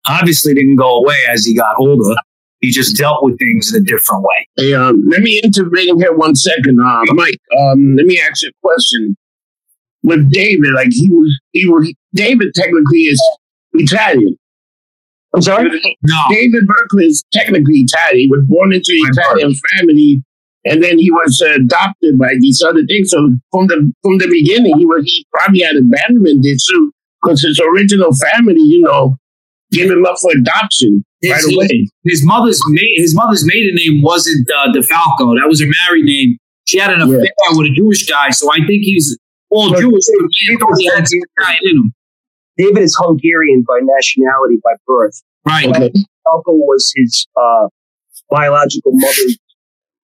[0.06, 2.14] obviously didn't go away as he got older.
[2.60, 4.48] He just dealt with things in a different way.
[4.56, 6.80] Hey, um, let me intervene here one second.
[6.80, 9.16] Uh, Mike, um, let me ask you a question.
[10.02, 13.22] With David, like he was, he was, David technically is
[13.74, 14.36] Italian.
[15.34, 15.68] I'm sorry.
[16.02, 18.18] No, David Berkeley is technically Italian.
[18.20, 20.22] He was born into an Italian family,
[20.64, 23.10] and then he was uh, adopted by these other things.
[23.10, 23.18] So
[23.52, 26.90] from the from the beginning, he was he probably had abandonment issue
[27.22, 29.16] because his original family, you know,
[29.70, 31.86] gave him up for adoption His, right away.
[32.04, 35.36] his mother's ma- his mother's maiden name wasn't uh, DeFalco.
[35.38, 36.38] That was her married name.
[36.66, 37.16] She had an Yeah.
[37.16, 39.18] affair with a Jewish guy, so I think he's
[39.50, 40.04] all But Jewish.
[40.18, 41.92] but he people probably had some Italian in him.
[42.58, 45.22] David is Hungarian by nationality, by birth.
[45.46, 45.68] Right.
[45.68, 45.92] Okay.
[46.24, 47.68] Falco was his uh,
[48.28, 49.38] biological mother's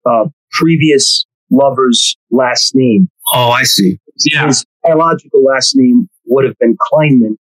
[0.05, 3.09] uh, previous lover's last name.
[3.33, 3.99] oh, I see.
[4.25, 4.47] Yeah.
[4.47, 7.37] His biological last name would have been Kleinman.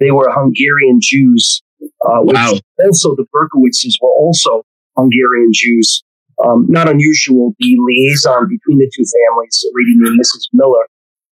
[0.00, 1.62] They were Hungarian Jews.
[1.80, 2.54] Uh, which Wow.
[2.84, 4.64] Also, the Berkowitzes were also
[4.96, 6.02] Hungarian Jews.
[6.44, 7.54] Um, not unusual.
[7.58, 10.48] The liaison between the two families, a lady named Mrs.
[10.52, 10.86] Miller,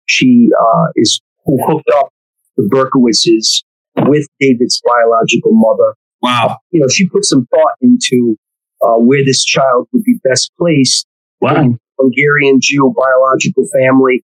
[0.07, 2.13] she uh, is who hooked up
[2.59, 3.63] the Berkowitzes
[4.09, 6.59] with David's biological mother Wow.
[6.73, 8.37] you know, she put some thought into
[8.83, 11.07] uh, where this child would be best placed.
[11.41, 11.75] Wow.
[12.01, 14.25] Hungarian Jew biological family,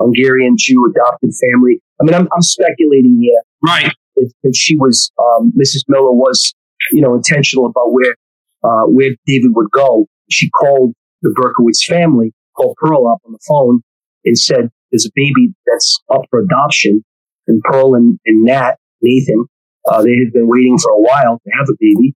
[0.00, 1.80] Hungarian Jew adopted family.
[2.00, 3.92] I mean, I'm, I'm speculating here Right.
[4.16, 5.84] that, that she was, um, Mrs.
[5.88, 6.54] Miller was,
[6.92, 8.14] you know, intentional about where,
[8.62, 10.06] uh, where David would go.
[10.30, 13.80] She called the Berkowitz family, called Pearl up on the phone
[14.24, 17.04] and said, there's a baby that's up for adoption.
[17.46, 19.46] And Pearl and, and Nat, Nathan,
[19.88, 22.14] uh, they had been waiting for a while to have a baby.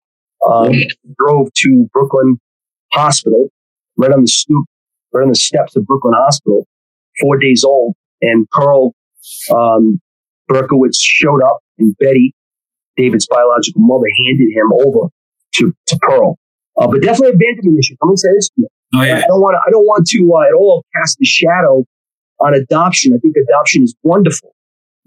[0.48, 0.72] Um,
[1.18, 2.40] drove to Brooklyn
[2.92, 3.48] Hospital,
[3.96, 4.66] right on the stoop,
[5.12, 6.66] right on the steps of Brooklyn Hospital,
[7.20, 7.94] four days old.
[8.22, 8.94] And Pearl
[9.54, 10.00] um,
[10.50, 12.34] Berkowitz showed up and Betty,
[12.96, 15.08] David's biological mother, handed him over
[15.56, 16.38] to, to Pearl.
[16.80, 17.96] Uh, but definitely abandonment issue.
[18.00, 18.68] Let me say this to you.
[18.94, 19.18] Oh yeah.
[19.18, 21.84] I don't want to, I don't want to uh, at all cast a shadow
[22.40, 23.12] on adoption.
[23.14, 24.54] I think adoption is wonderful,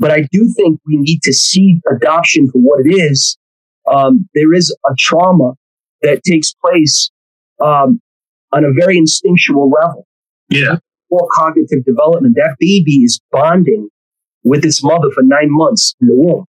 [0.01, 3.37] but I do think we need to see adoption for what it is.
[3.91, 5.53] Um, there is a trauma
[6.01, 7.11] that takes place
[7.63, 8.01] um,
[8.51, 10.07] on a very instinctual level.
[10.49, 10.77] Yeah.
[11.09, 13.89] For cognitive development, that baby is bonding
[14.43, 16.45] with its mother for nine months in the womb.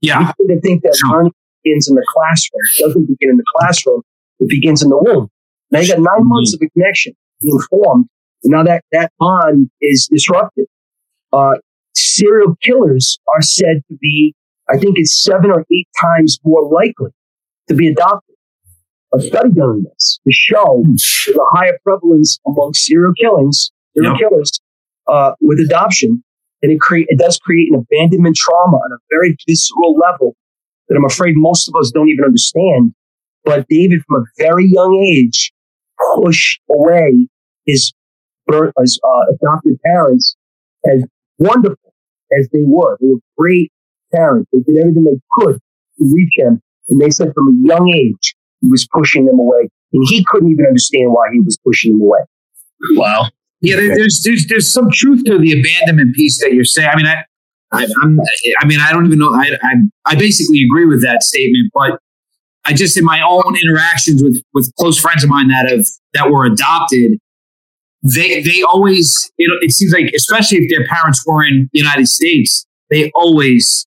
[0.00, 0.20] Yeah.
[0.38, 2.60] We tend to think that learning begins in the classroom.
[2.78, 4.02] It doesn't begin in the classroom.
[4.40, 5.28] It begins in the womb.
[5.70, 6.24] Now you got 9 Mhm.
[6.26, 7.12] months of a connection
[7.42, 8.06] being formed.
[8.44, 10.66] And now that, that bond is disrupted.
[11.32, 11.56] Uh,
[11.96, 14.34] serial killers are said to be,
[14.68, 17.10] I think it's seven or eight times more likely
[17.68, 18.36] to be adopted.
[19.14, 24.12] A study done on this to show there's a higher prevalence among serial killings, serial
[24.12, 24.20] Yep.
[24.30, 24.60] killers,
[25.06, 26.22] uh, with adoption.
[26.62, 30.34] And it create, it does create an abandonment trauma on a very visceral level
[30.88, 32.92] that I'm afraid most of us don't even understand.
[33.44, 35.52] But David, from a very young age,
[36.16, 37.28] pushed away
[37.66, 37.92] his
[38.46, 40.36] birth, his uh, adopted parents
[40.90, 41.04] as
[41.38, 41.83] wonderful
[42.38, 42.96] as they were.
[43.00, 43.72] They were great
[44.12, 44.48] parents.
[44.52, 45.58] They did everything they could
[45.98, 46.60] to reach him.
[46.88, 49.68] And they said from a young age, he was pushing them away.
[49.92, 52.20] And he couldn't even understand why he was pushing them away.
[52.92, 53.28] Wow.
[53.60, 56.88] Yeah, there's there's there's some truth to the abandonment piece that you're saying.
[56.92, 57.24] I mean, I,
[57.72, 58.20] I I'm
[58.60, 59.32] I mean, I don't even know.
[59.32, 61.98] I, I I basically agree with that statement, but
[62.66, 66.30] I just in my own interactions with with close friends of mine that have that
[66.30, 67.18] were adopted,
[68.04, 72.06] they they always it, it seems like especially if their parents were in the United
[72.06, 73.86] States, they always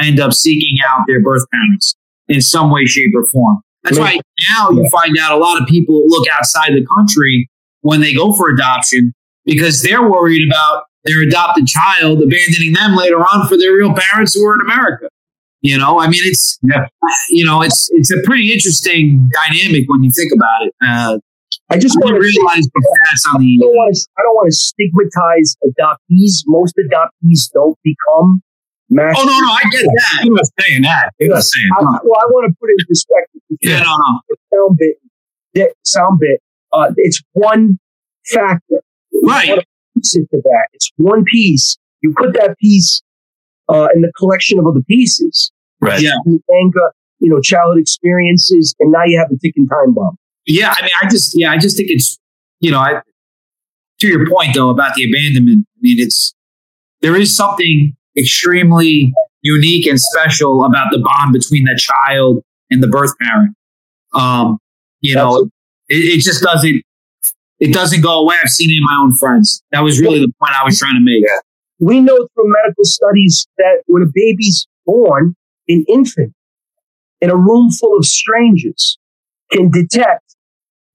[0.00, 1.94] end up seeking out their birth parents
[2.28, 3.60] in some way, shape, or form.
[3.84, 4.20] That's why
[4.56, 7.48] now you find out a lot of people look outside the country
[7.82, 9.12] when they go for adoption
[9.44, 14.34] because they're worried about their adopted child abandoning them later on for their real parents
[14.34, 15.08] who are in America.
[15.60, 16.86] You know, I mean, it's Yeah.
[17.30, 20.74] you know, it's it's a pretty interesting dynamic when you think about it.
[20.86, 21.18] Uh,
[21.70, 22.80] I just want to realize the
[23.28, 23.68] on I don't the.
[23.68, 24.08] want to.
[24.16, 26.44] I don't want to stigmatize adoptees.
[26.46, 28.42] Most adoptees don't become
[28.88, 29.14] mass.
[29.18, 30.24] Oh no, no, I get that.
[30.24, 31.12] You're not saying that.
[31.18, 33.40] You're not saying I, well, I want to put it in perspective.
[33.60, 34.36] Yeah, no, no.
[34.52, 34.96] Sound bit,
[35.54, 36.40] that sound bit.
[36.72, 37.78] Uh, it's one
[38.32, 38.82] factor.
[39.22, 39.64] Right.
[39.94, 40.68] Piece it to that?
[40.72, 41.76] It's one piece.
[42.02, 43.02] You put that piece
[43.68, 45.50] uh, in the collection of other pieces.
[45.80, 46.00] Right.
[46.00, 46.16] Yeah.
[46.26, 50.16] Anger, you know, childhood experiences, and now you have a ticking time bomb.
[50.48, 52.18] Yeah, I mean, I just, yeah, I just think it's,
[52.60, 53.02] you know, I,
[54.00, 55.66] to your point though about the abandonment.
[55.76, 56.34] I mean, it's
[57.02, 62.88] there is something extremely unique and special about the bond between the child and the
[62.88, 63.54] birth parent.
[64.14, 64.58] Um,
[65.00, 65.50] you know,
[65.88, 66.82] it, it just doesn't,
[67.60, 68.36] it doesn't go away.
[68.42, 69.62] I've seen it in my own friends.
[69.70, 71.24] That was really the point I was trying to make.
[71.78, 75.36] We know from medical studies that when a baby's born,
[75.68, 76.32] an infant
[77.20, 78.98] in a room full of strangers
[79.52, 80.27] can detect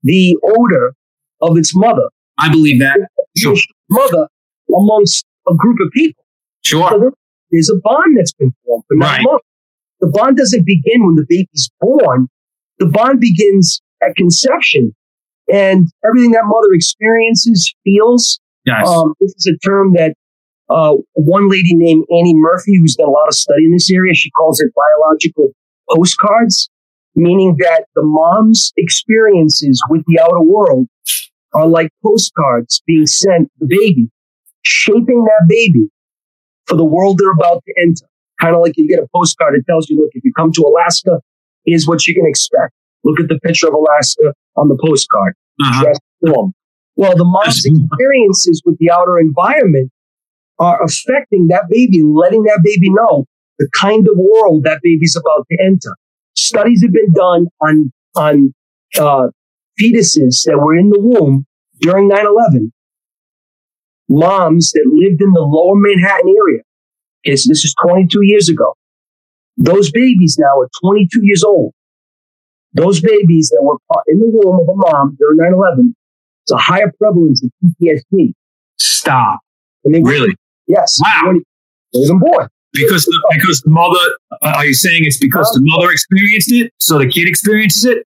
[0.03, 0.95] the odor
[1.41, 2.99] of its mother, I believe that.
[3.37, 3.55] Sure.
[3.89, 4.27] mother
[4.69, 6.23] amongst a group of people.
[6.63, 6.99] So Sure.
[6.99, 7.11] there-
[7.51, 9.23] there's a bond that's been formed for nine Right.
[9.23, 9.45] months.
[10.01, 12.27] The bond doesn't begin when the baby's born.
[12.79, 14.95] The bond begins at conception.
[15.51, 18.87] And everything that mother experiences, feels, Yes.
[18.87, 20.15] um, this is a term that
[20.69, 24.13] uh, one lady named Annie Murphy, who's done a lot of study in this area,
[24.13, 25.51] she calls it biological
[25.93, 26.69] postcards,
[27.15, 30.87] meaning that the mom's experiences with the outer world
[31.53, 34.09] are like postcards being sent the baby,
[34.63, 35.89] shaping that baby
[36.65, 38.05] for the world they're about to enter.
[38.41, 40.61] Kind of like you get a postcard it tells you, look, if you come to
[40.61, 41.19] Alaska,
[41.65, 42.73] here's what you can expect.
[43.03, 45.83] Look at the picture of Alaska on the postcard Uh-huh.
[45.83, 45.97] dress.
[46.95, 49.91] Well, the mom's experiences with the outer environment
[50.59, 53.25] are affecting that baby, letting that baby know
[53.59, 55.95] the kind of world that baby's about to enter.
[56.43, 58.53] Studies have been done on on
[58.99, 59.27] uh,
[59.79, 61.45] fetuses that were in the womb
[61.79, 62.71] during 9/11.
[64.09, 66.61] Moms that lived in the lower Manhattan area.
[67.25, 68.73] Okay, so this is 22 years ago.
[69.55, 71.73] Those babies now are 22 years old.
[72.73, 73.77] Those babies that were
[74.07, 75.95] in the womb of a mom during 9/11,
[76.43, 78.33] it's a higher prevalence of PTSD.
[78.77, 79.39] Stop.
[79.85, 80.35] And they Really?
[80.67, 80.99] Yes.
[81.01, 81.21] Wow.
[81.25, 81.47] Weren't
[81.93, 82.49] even born.
[82.73, 83.99] Because the, because the mother,
[84.41, 88.05] are you saying it's because the mother experienced it, so the kid experiences it?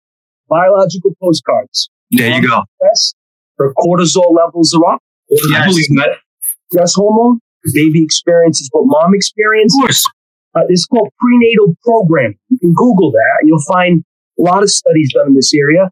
[0.49, 1.89] Biological postcards.
[2.11, 2.63] There you go.
[2.77, 3.13] Stress,
[3.59, 5.01] her cortisol levels are up.
[5.31, 5.67] I Yes.
[5.69, 6.17] believe that.
[6.71, 7.39] Stress hormone.
[7.73, 9.75] Baby experiences what mom Of experienced.
[9.79, 10.05] course.
[10.55, 12.37] Uh, it's called prenatal programming.
[12.49, 14.03] You can Google that and you'll find
[14.39, 15.89] a lot of studies done in this area.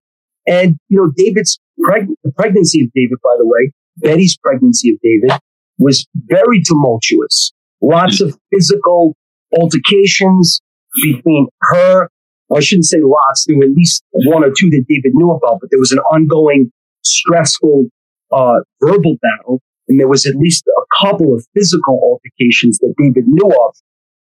[0.48, 5.00] And, you know, David's preg- the pregnancy of David, by the way, Betty's pregnancy of
[5.02, 5.32] David
[5.78, 7.52] was very tumultuous.
[7.86, 9.16] Lots of physical
[9.58, 10.60] altercations
[11.04, 12.10] between her.
[12.56, 13.46] I shouldn't say lots.
[13.46, 16.00] There were at least one or two that David knew about, but there was an
[16.00, 16.72] ongoing
[17.04, 17.86] stressful
[18.32, 23.26] uh, verbal battle, and there was at least a couple of physical altercations that David
[23.28, 23.76] knew of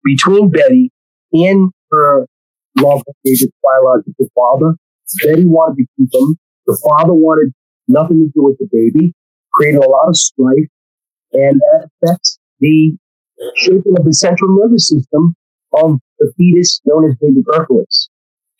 [0.04, 0.92] between Betty
[1.32, 2.26] and her
[2.78, 4.76] love of David's biological father.
[5.24, 6.36] Betty wanted to keep him.
[6.66, 7.52] The father wanted
[7.88, 9.14] nothing to do with the baby,
[9.54, 10.68] created a lot of strife,
[11.32, 12.96] and that affects the
[13.56, 15.34] shaping of the central nervous system
[15.72, 18.08] of the fetus known as baby Berkowitz.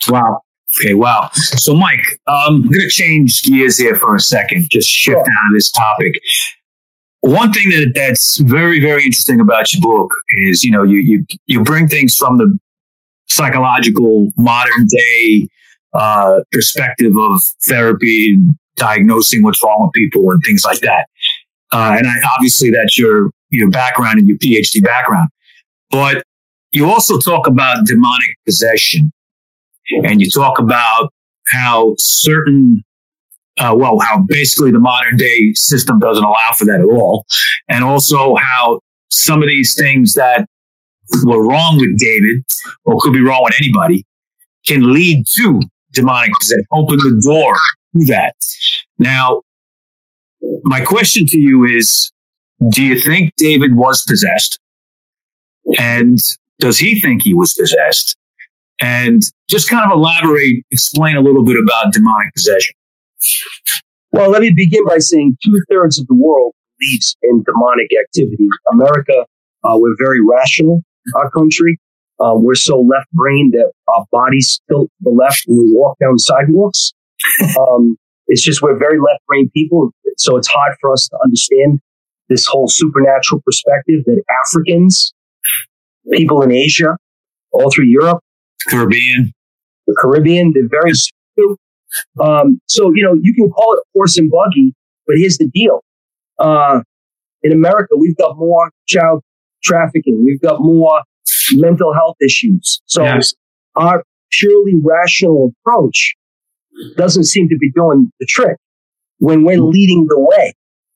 [0.08, 0.42] Wow.
[0.80, 1.30] Okay, wow.
[1.34, 5.24] So, Mike, um, I'm going to change gears here for a second, just shift out
[5.24, 6.20] of this topic.
[7.20, 11.24] One thing that, that's very, very interesting about your book is, you know, you, you,
[11.46, 12.58] you bring things from the
[13.28, 15.48] psychological, modern day
[15.94, 18.36] uh, perspective of therapy,
[18.76, 21.06] diagnosing what's wrong with people and things like that.
[21.72, 25.28] Uh, and I, obviously that's your, your background and your PhD background.
[25.90, 26.22] But
[26.72, 29.12] you also talk about demonic possession
[30.04, 31.12] and you talk about
[31.46, 32.82] how certain,
[33.58, 37.26] uh, well, how basically the modern day system doesn't allow for that at all.
[37.68, 38.80] And also how
[39.10, 40.46] some of these things that
[41.24, 42.44] were wrong with David
[42.84, 44.04] or could be wrong with anybody
[44.66, 45.60] can lead to
[45.92, 47.54] demonic possession, open the door
[47.96, 48.34] to that.
[48.98, 49.42] Now,
[50.64, 52.10] my question to you is,
[52.68, 54.58] do you think David was possessed?
[55.78, 56.18] And
[56.58, 58.16] does he think he was possessed?
[58.80, 62.74] And just kind of elaborate, explain a little bit about demonic possession.
[64.12, 68.48] Well, let me begin by saying two thirds of the world believes in demonic activity.
[68.72, 69.26] America,
[69.64, 70.82] uh, we're very rational,
[71.16, 71.78] our country.
[72.20, 76.18] Uh, we're so left brained that our bodies tilt the left when we walk down
[76.18, 76.92] sidewalks.
[77.58, 77.96] um,
[78.28, 79.90] it's just we're very left brained people.
[80.16, 81.80] So it's hard for us to understand
[82.28, 85.12] this whole supernatural perspective that Africans,
[86.12, 86.96] people in Asia,
[87.52, 88.20] all through Europe,
[88.68, 89.32] Caribbean.
[89.86, 90.92] the Caribbean, they're very.
[92.20, 94.74] Um, so, you know, you can call it horse and buggy,
[95.06, 95.84] but here's the deal.
[96.38, 96.80] Uh,
[97.42, 99.22] in America, we've got more child
[99.62, 100.24] trafficking.
[100.24, 101.02] We've got more
[101.52, 102.80] mental health issues.
[102.86, 103.34] So Yes.
[103.76, 104.02] our
[104.32, 106.14] purely rational approach
[106.96, 108.56] doesn't seem to be doing the trick
[109.18, 110.54] when we're leading the way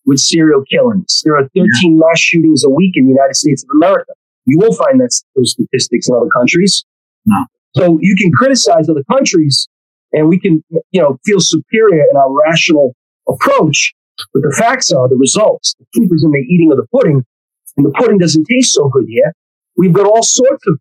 [0.09, 1.21] with serial killings.
[1.23, 4.13] There are 13 mass shootings a week in the United States of America.
[4.47, 6.85] You will find that those statistics in other countries.
[7.27, 7.45] No.
[7.77, 9.69] So you can criticize other countries
[10.13, 12.97] and we can, you know, feel superior in our rational
[13.29, 13.93] approach.
[14.33, 15.75] But the facts are the results.
[15.79, 17.23] The proof is in the eating of the pudding
[17.77, 19.35] and the pudding doesn't taste so good here.
[19.77, 20.81] We've got all sorts of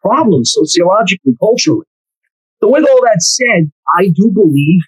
[0.00, 1.86] problems sociologically, culturally.
[2.60, 4.80] So with all that said, I do believe,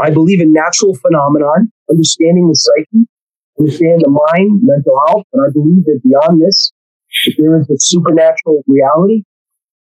[0.00, 3.06] I believe in natural phenomenon, understanding the psyche,
[3.58, 6.72] understanding the mind, mental health, and I believe that beyond this,
[7.38, 9.24] there is a supernatural reality.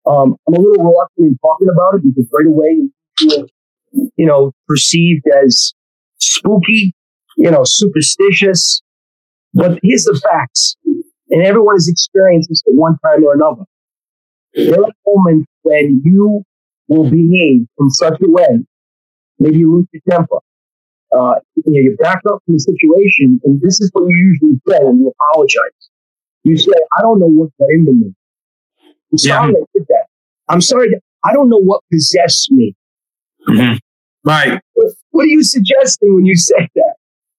[0.05, 2.89] Um, I'm a little reluctant in talking about it because right away,
[4.17, 5.73] you know, perceived as
[6.19, 6.93] spooky,
[7.37, 8.81] you know, superstitious.
[9.53, 10.77] But here's the facts,
[11.29, 13.63] and everyone has experienced this at one time or another.
[14.53, 16.43] There are moments when you
[16.87, 18.59] will behave in such a way,
[19.39, 20.37] maybe you lose your temper.
[21.12, 24.62] Uh, you, know, you back up from the situation, and this is what you usually
[24.68, 25.89] say when you apologize.
[26.43, 28.14] You say, I don't know what got into me.
[29.12, 30.05] I'm sorry I did that.
[30.47, 30.89] I'm sorry.
[30.91, 32.76] that- I don't know what possessed me.
[34.24, 34.60] Right.
[34.74, 36.93] What, what are you suggesting when you say that?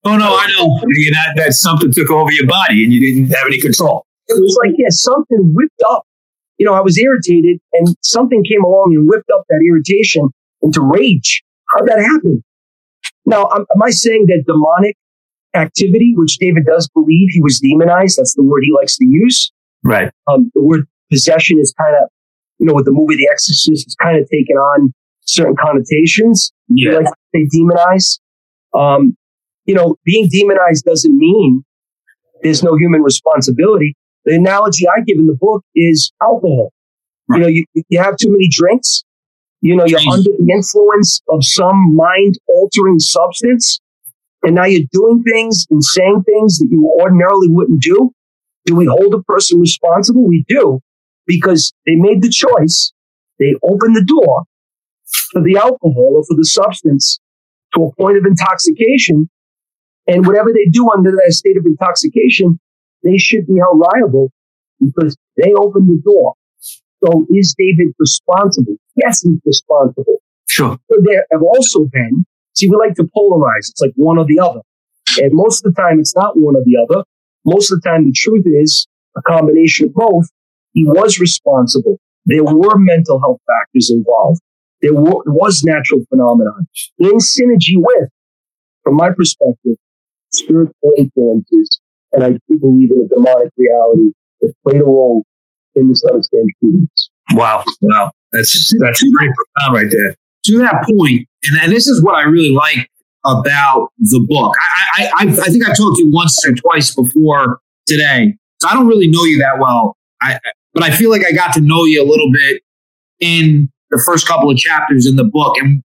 [0.04, 0.80] Oh no, I know.
[0.86, 4.06] You That, that something took over your body and you didn't have any control.
[4.28, 6.06] It was like, yeah, something whipped up.
[6.58, 10.28] You know, I was irritated and something came along and whipped up that irritation
[10.62, 11.42] into rage.
[11.70, 12.42] How'd that happen?
[13.30, 14.96] Now, am, am I saying that demonic
[15.54, 19.50] activity, which David does believe he was demonized, that's the word he likes to use.
[19.82, 20.10] Right.
[20.26, 22.08] Um, the word possession is kind of,
[22.58, 26.52] you know, with the movie The Exorcist, it's kind of taken on certain connotations.
[26.74, 26.98] He Yeah.
[26.98, 28.18] likes to say demonize.
[28.74, 29.16] Um,
[29.64, 31.64] you know, being demonized doesn't mean
[32.42, 33.96] there's no human responsibility.
[34.24, 36.72] The analogy I give in the book is alcohol.
[37.30, 39.04] You know, you, you have too many drinks.
[39.62, 43.80] You know, you're under the influence of some mind altering substance.
[44.42, 48.10] And now you're doing things and saying things that you ordinarily wouldn't do.
[48.64, 50.26] Do we hold a person responsible?
[50.26, 50.80] We do
[51.26, 52.92] because they made the choice.
[53.38, 54.44] They opened the door
[55.32, 57.20] for the alcohol or for the substance
[57.74, 59.28] to a point of intoxication.
[60.06, 62.58] And whatever they do under that state of intoxication,
[63.04, 64.32] they should be held liable
[64.80, 66.34] because they opened the door.
[67.04, 68.76] So is David responsible?
[68.96, 70.16] Yes, he's responsible.
[70.48, 70.78] Sure.
[70.88, 72.24] But there have also been,
[72.54, 73.70] see, we like to polarize.
[73.70, 74.60] It's like one or the other.
[75.18, 77.04] And most of the time, it's not one or the other.
[77.44, 78.86] Most of the time, the truth is
[79.16, 80.26] a combination of both.
[80.72, 81.98] He was responsible.
[82.26, 84.40] There were mental health factors involved.
[84.82, 86.66] There were, was natural phenomenon
[86.98, 88.08] in synergy with,
[88.82, 89.76] from my perspective,
[90.32, 91.80] spiritual influences.
[92.12, 95.24] And I do believe in a demonic reality that played a role
[95.74, 97.10] in this understanding shootings.
[97.32, 97.64] Wow.
[97.82, 98.12] Wow.
[98.32, 100.14] That's, that's pretty profound right there.
[100.46, 102.88] To that point, and, and this is what I really like
[103.24, 104.54] about the book.
[104.96, 108.36] I, I, I, I think I told you once or twice before today.
[108.60, 109.96] So I don't really know you that well.
[110.22, 110.38] I,
[110.72, 112.62] but I feel like I got to know you a little bit
[113.20, 115.56] in the first couple of chapters in the book.
[115.58, 115.82] And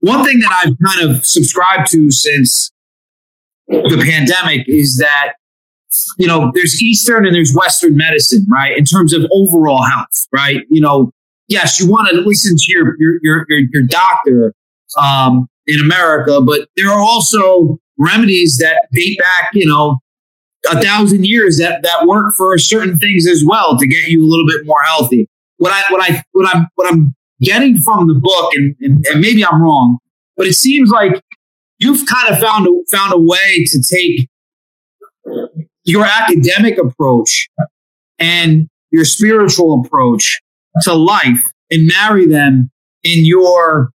[0.00, 2.70] one thing that I've kind of subscribed to since
[3.68, 5.34] the pandemic is that,
[6.18, 8.76] you know, there's Eastern and there's Western medicine, right?
[8.76, 10.62] In terms of overall health, right?
[10.70, 11.12] You know,
[11.52, 14.54] yes, you want to listen to your, your, your, your, your doctor,
[15.00, 19.98] um, in America, but there are also remedies that date back, you know,
[20.70, 24.28] a thousand years that, that work for certain things as well to get you a
[24.28, 25.28] little bit more healthy.
[25.58, 29.20] What I, what I, what I'm, what I'm getting from the book, and, and, and
[29.20, 29.98] maybe I'm wrong,
[30.36, 31.22] but it seems like
[31.78, 34.28] you've kind of found a, found a way to take
[35.84, 37.48] your academic approach
[38.18, 40.40] and your spiritual approach
[40.80, 42.70] to life and marry them
[43.04, 43.90] in your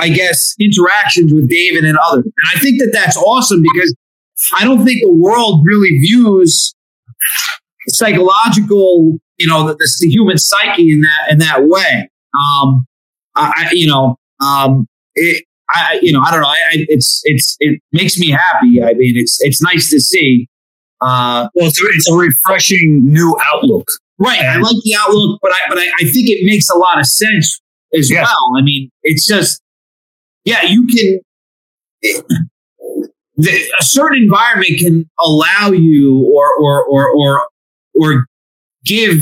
[0.00, 2.24] I guess, interactions with David and others.
[2.24, 3.94] And I think that that's awesome because
[4.56, 6.74] I don't think the world really views
[7.88, 12.08] psychological, you know, the, the human psyche in that in that way.
[12.34, 12.86] Um,
[13.36, 16.48] I, you know, um, it, I, you know, I don't know.
[16.48, 18.82] I, I, it's it's it makes me happy.
[18.82, 20.48] I mean, it's it's nice to see.
[21.02, 23.88] Uh, well, it's, it's a refreshing new outlook.
[24.20, 24.38] Right.
[24.38, 26.98] And I like the outlook, but I but I, I think it makes a lot
[26.98, 27.60] of sense
[27.96, 28.22] as yeah.
[28.22, 28.52] well.
[28.58, 29.62] I mean, it's just
[30.44, 31.20] yeah, you can.
[33.36, 37.46] the, a certain environment can allow you, or or or or
[37.94, 38.26] or
[38.84, 39.20] give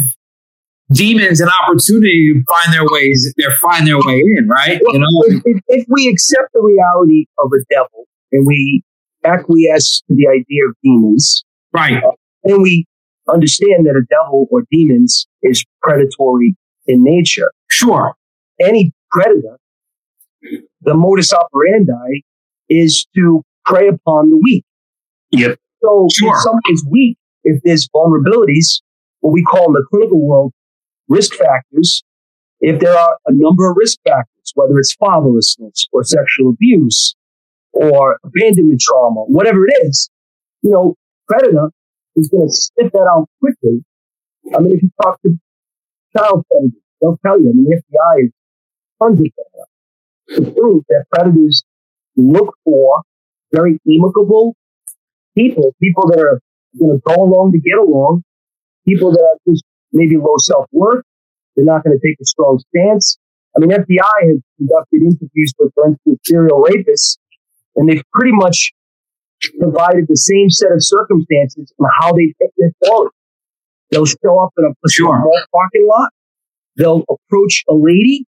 [0.92, 3.32] demons an opportunity to find their ways.
[3.36, 4.80] They find their way in, right?
[4.82, 8.82] Well, you know, if, if, we accept the reality of a devil and we
[9.24, 12.10] acquiesce to the idea of demons, right, uh,
[12.44, 12.86] and we
[13.32, 16.56] understand that a devil or demons is predatory
[16.86, 17.50] in nature.
[17.68, 18.14] Sure,
[18.60, 19.58] any predator
[20.82, 22.22] the modus operandi
[22.68, 24.64] is to prey upon the weak.
[25.32, 25.58] Yep.
[25.82, 26.34] So sure.
[26.36, 28.80] if is weak, if there's vulnerabilities,
[29.20, 30.52] what we call in the clinical world
[31.08, 32.02] risk factors,
[32.60, 37.14] if there are a number of risk factors, whether it's fatherlessness or sexual abuse
[37.72, 40.10] or abandonment trauma, whatever it is,
[40.62, 40.94] you know,
[41.28, 41.70] predator
[42.18, 43.84] is going to spit that out quickly.
[44.54, 45.38] I mean, if you talk to
[46.16, 47.50] child predators, they'll tell you.
[47.50, 48.32] I mean, the FBI is
[49.00, 51.64] tons of that to prove that predators
[52.16, 53.02] look for
[53.52, 54.56] very amicable
[55.34, 56.40] people, people that are
[56.78, 58.22] going to go along to get along,
[58.86, 61.04] people that are just maybe low self worth.
[61.56, 63.18] They're not going to take a strong stance.
[63.56, 67.18] I mean, FBI has conducted interviews with, for instance, serial rapists,
[67.74, 68.72] and they've pretty much
[69.58, 73.14] provided the same set of circumstances and how they pick their quality.
[73.90, 75.24] They'll show up in a sure.
[75.52, 76.10] parking lot.
[76.76, 78.26] They'll approach a lady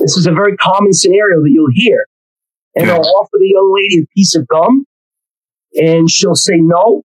[0.00, 2.06] this is a very common scenario that you'll hear.
[2.74, 4.86] And they'll offer the young lady a piece of gum
[5.74, 7.02] and she'll say no.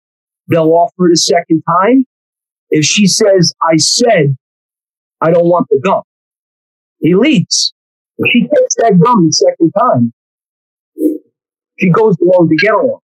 [0.49, 2.05] They'll offer it a second time.
[2.69, 4.37] If she says, I said,
[5.23, 6.03] I don't want the gum,
[6.99, 7.73] he leaves.
[8.19, 10.13] If she takes that gum the second time,
[11.79, 13.01] she goes along to get along.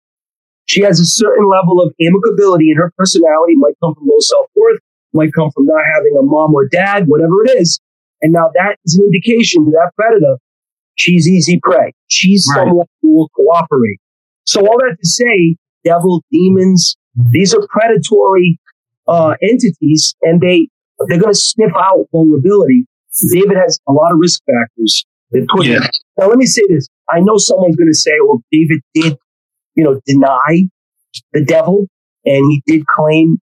[0.74, 4.46] She has a certain level of amicability in her personality, might come from low self
[4.56, 4.80] worth,
[5.12, 7.78] might come from not having a mom or dad, whatever it is.
[8.20, 10.36] And now that is an indication to that predator,
[10.96, 11.92] she's easy prey.
[12.08, 12.66] She's right.
[12.66, 14.00] someone who will cooperate.
[14.46, 15.54] So all that to say,
[15.84, 16.96] devil, demons,
[17.30, 18.58] these are predatory
[19.06, 20.66] uh, entities, and they
[21.06, 22.84] they're going to sniff out vulnerability.
[23.30, 25.04] David has a lot of risk factors.
[25.30, 25.86] That put yeah.
[26.18, 29.16] Now let me say this: I know someone's going to say, "Well, David did,
[29.74, 30.68] you know, deny
[31.32, 31.86] the devil,
[32.24, 33.38] and he did claim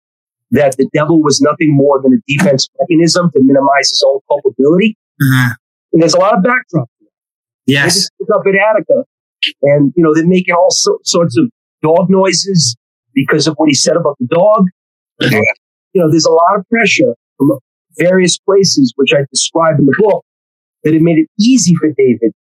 [0.50, 4.96] that the devil was nothing more than a defense mechanism to minimize his own culpability.
[5.20, 5.52] Mm-hmm.
[5.92, 6.88] And there's a lot of backdrop.
[7.66, 8.08] Yes.
[8.18, 9.04] They up at Attica,
[9.62, 11.50] and you know they're making all so, sorts of
[11.82, 12.76] dog noises
[13.14, 14.66] because of what he said about the dog.
[15.20, 15.40] Yeah.
[15.92, 17.58] You know, there's a lot of pressure from
[17.98, 20.24] various places, which I describe in the book,
[20.84, 22.32] that it made it easy for David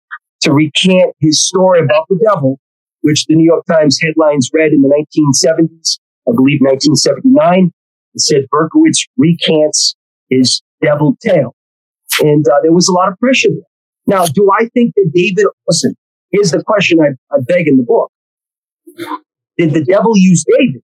[0.42, 2.60] to recant his story about the devil,
[3.02, 7.72] which the New York Times headlines read in the 1970s, I believe 1979
[8.14, 9.96] It said Berkowitz recants
[10.30, 11.56] his devil tale.
[12.20, 13.68] And uh, there was a lot of pressure there.
[14.08, 15.96] Now, do I think that David, listen,
[16.32, 18.12] here's the question I, I beg in the book.
[19.58, 20.82] Did the devil use David?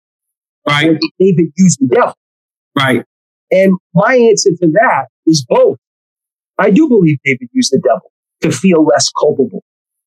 [0.66, 0.88] Right.
[0.88, 2.14] Or did David use the devil?
[2.76, 3.04] Right.
[3.50, 5.78] And my answer to that is both.
[6.58, 9.62] I do believe David used the devil to feel less culpable.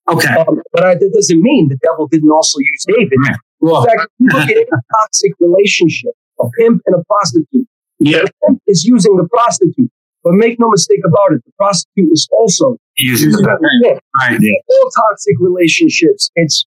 [0.08, 0.28] Okay.
[0.36, 3.18] Um, but I, that doesn't mean the devil didn't also use David.
[3.28, 3.38] Right.
[3.60, 7.68] Well, In fact, you look at any toxic relationship, a pimp and a prostitute.
[8.00, 8.20] Yeah.
[8.20, 9.90] The pimp is using the prostitute.
[10.24, 13.38] But make no mistake about it, the prostitute is also Using the
[13.84, 14.02] pimp.
[14.20, 14.40] right.
[14.70, 16.66] All toxic relationships, it's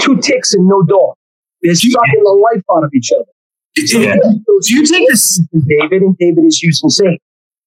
[0.00, 1.14] two ticks and no dog.
[1.62, 3.24] They're sucking the life out of each other.
[3.86, 4.14] So Yeah.
[4.16, 5.40] Do you take this?
[5.66, 7.18] David and David is using Satan.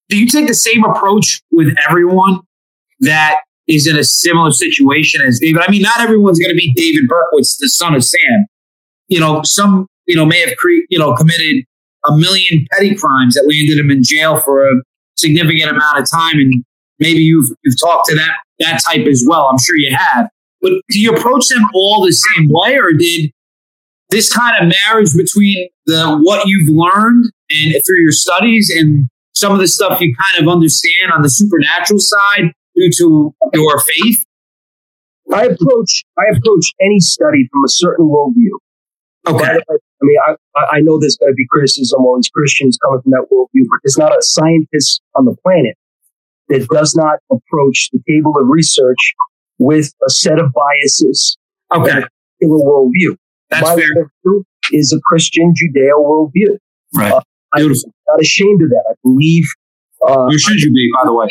[0.09, 2.41] Do you take the same approach with everyone
[3.01, 5.61] that is in a similar situation as David?
[5.65, 8.45] I mean, not everyone's going to be David Berkowitz, the son of Sam.
[9.07, 11.65] You know, some you know may have cre- you know committed
[12.07, 14.73] a million petty crimes that landed him in jail for a
[15.17, 16.63] significant amount of time, and
[16.99, 19.47] maybe you've you've talked to that that type as well.
[19.47, 20.29] I'm sure you have.
[20.61, 23.31] But do you approach them all the same way, or did
[24.09, 29.53] this kind of marriage between the what you've learned and through your studies and some
[29.53, 34.19] of the stuff you kind of understand on the supernatural side due to your faith?
[35.33, 38.55] I approach I approach any study from a certain worldview.
[39.27, 39.43] Okay.
[39.43, 40.17] By the way, I mean,
[40.55, 43.65] I, I know there's going to be criticism of these Christians coming from that worldview,
[43.69, 45.75] but there's not a scientist on the planet
[46.49, 49.13] that does not approach the table of research
[49.59, 51.37] with a set of biases
[51.75, 51.91] Okay.
[51.91, 52.07] and a
[52.39, 53.17] particular worldview.
[53.49, 53.87] That's My fair.
[54.25, 56.57] worldview is a Christian Judeo worldview.
[56.95, 57.11] Right.
[57.11, 57.21] Uh,
[57.53, 57.91] I'm Beautiful.
[58.07, 58.83] not ashamed of that.
[58.89, 59.45] I believe,
[60.07, 61.27] uh, Where should you be, by the way?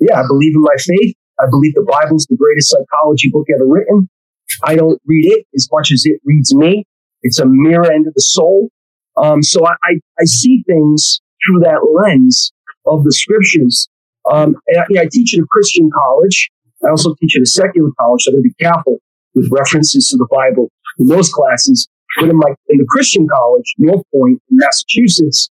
[0.00, 1.14] Yeah, I believe in my faith.
[1.38, 4.08] I believe the Bible's the greatest psychology book ever written.
[4.64, 6.86] I don't read it as much as it reads me.
[7.22, 8.70] It's a mirror into the soul.
[9.16, 12.52] Um, so I, I, I see things through that lens
[12.86, 13.88] of the scriptures.
[14.30, 16.50] Um, and I, yeah, I teach at a Christian college.
[16.84, 18.22] I also teach at a secular college.
[18.22, 18.98] So I got to be careful
[19.34, 21.88] with references to the Bible in those classes.
[22.18, 25.50] But in my in the Christian college, North Point in Massachusetts,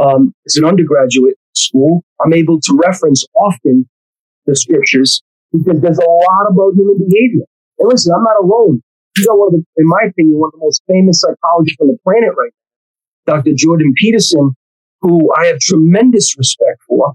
[0.00, 2.04] um, it's an undergraduate school.
[2.24, 3.88] I'm able to reference often
[4.46, 7.44] the scriptures because there's a lot about human behavior.
[7.78, 8.82] And listen, I'm not alone.
[9.16, 11.98] You one of the, in my opinion, one of the most famous psychologists on the
[12.02, 12.50] planet right
[13.26, 13.52] now, Dr.
[13.54, 14.56] Jordan Peterson,
[15.00, 17.12] who I have tremendous respect for.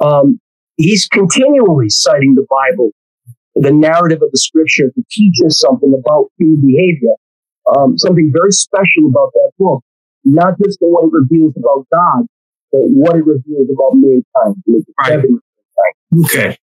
[0.00, 0.40] Um,
[0.76, 2.90] he's continually citing the Bible,
[3.54, 7.14] the narrative of the scripture to teach us something about human behavior.
[7.76, 9.82] Um, something very special about that book,
[10.24, 12.26] not just in what it reveals about God,
[12.70, 14.62] what it reveals about mankind.
[14.66, 15.12] It's Right.
[15.12, 15.40] evidence.
[16.26, 16.56] Okay.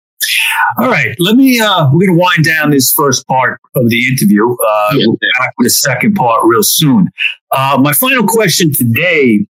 [0.77, 1.15] All right.
[1.19, 4.51] Let me, uh, we're going to wind down this first part of the interview.
[4.53, 4.97] Uh, Yeah.
[5.05, 7.09] We'll be back with the second part real soon.
[7.51, 9.45] Uh, my final question today,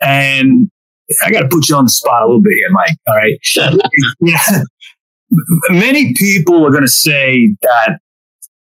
[0.00, 0.70] and
[1.24, 2.96] I got to put you on the spot a little bit here, Mike.
[3.06, 3.38] All right.
[4.20, 4.62] yeah.
[5.70, 7.98] Many people are going to say that,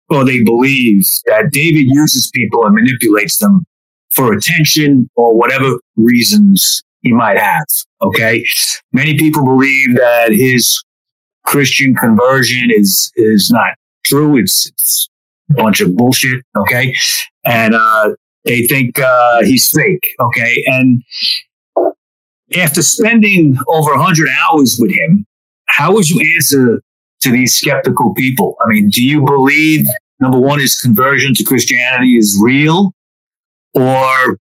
[0.09, 3.65] or they believe that David uses people and manipulates them
[4.11, 7.65] for attention or whatever reasons he might have.
[8.01, 8.45] Okay.
[8.91, 10.83] Many people believe that his
[11.45, 13.73] Christian conversion is, is not
[14.05, 14.37] true.
[14.37, 15.09] It's, it's
[15.51, 16.43] a bunch of bullshit.
[16.55, 16.95] Okay.
[17.45, 18.11] And, uh,
[18.45, 20.15] they think, uh, he's fake.
[20.19, 20.63] Okay.
[20.67, 21.03] And
[22.57, 25.25] after spending over a hundred hours with him,
[25.67, 26.81] how would you answer
[27.21, 28.55] to these skeptical people?
[28.61, 29.85] I mean, do you believe
[30.19, 32.93] number one, his conversion to Christianity is real
[33.73, 34.37] or,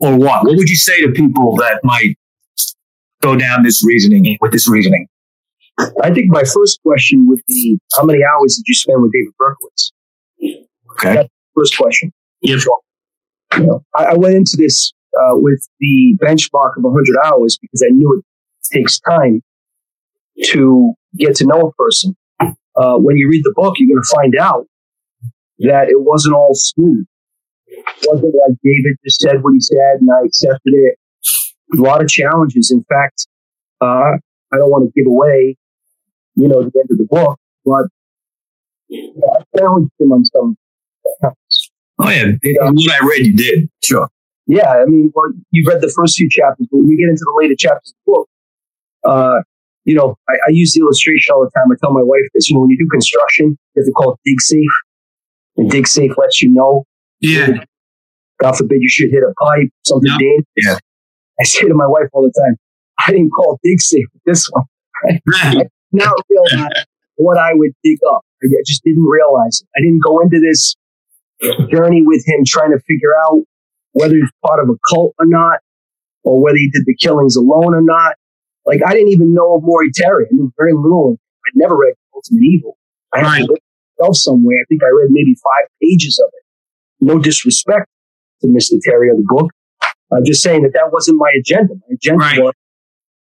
[0.00, 0.44] or what?
[0.44, 2.16] What would you say to people that might
[3.20, 5.08] go down this reasoning with this reasoning?
[6.02, 9.32] I think my first question would be, how many hours did you spend with David
[9.40, 9.92] Berkowitz?
[10.92, 11.28] Okay.
[11.54, 12.12] First question.
[12.40, 12.66] Yes.
[13.56, 17.84] You know, I, I went into this uh, with the benchmark of 100 hours because
[17.84, 19.42] I knew it takes time
[20.44, 22.16] to get to know a person.
[22.40, 24.66] Uh, when you read the book, you're going to find out
[25.60, 27.04] that it wasn't all smooth.
[27.86, 30.98] It wasn't like David just said what he said and I accepted it.
[31.74, 32.70] A lot of challenges.
[32.70, 33.26] In fact,
[33.80, 34.18] uh,
[34.52, 35.56] I don't want to give away,
[36.34, 37.86] you know, the end of the book, but
[38.90, 40.56] I challenged him on some.
[42.00, 42.22] Oh yeah.
[42.22, 43.68] In in what I read, you did.
[43.82, 44.08] Sure.
[44.46, 47.20] Yeah, I mean, well, you've read the first few chapters, but when you get into
[47.20, 48.28] the later chapters of the book,
[49.04, 49.42] uh,
[49.84, 51.70] you know, I, I use the illustration all the time.
[51.70, 54.12] I tell my wife this, you know, when you do construction, you have to call
[54.12, 54.76] it dig safe.
[55.56, 56.84] And dig safe lets you know,
[57.20, 57.64] Yeah.
[58.40, 60.18] God forbid you should hit a pipe, something Yeah.
[60.18, 60.46] dangerous.
[60.56, 60.78] Yeah.
[61.40, 62.56] I say to my wife all the time,
[63.06, 64.64] I didn't call dig safe with this one.
[65.92, 66.84] Now I realize
[67.16, 68.20] what I would dig up.
[68.42, 69.68] I just didn't realize it.
[69.76, 70.76] I didn't go into this
[71.70, 73.42] journey with him trying to figure out
[73.92, 75.58] whether he's part of a cult or not,
[76.24, 78.14] or whether he did the killings alone or not.
[78.66, 80.26] Like I didn't even know of Maury Terry.
[80.26, 81.06] I knew very little.
[81.06, 81.18] of him.
[81.46, 82.76] I'd never read Ultimate Evil.
[83.12, 83.46] I had Right.
[83.46, 83.62] to read
[83.98, 84.58] myself somewhere.
[84.60, 86.44] I think I read maybe five pages of it.
[87.00, 87.86] No disrespect
[88.42, 88.78] to Mr.
[88.82, 89.50] Terry or the book,
[90.12, 91.74] I'm just saying that that wasn't my agenda.
[91.74, 92.38] My agenda Right.
[92.40, 92.54] was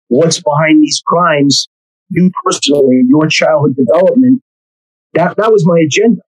[0.08, 1.68] what's behind these crimes,
[2.10, 4.42] you personally, your childhood development.
[5.14, 6.22] That that was my agenda.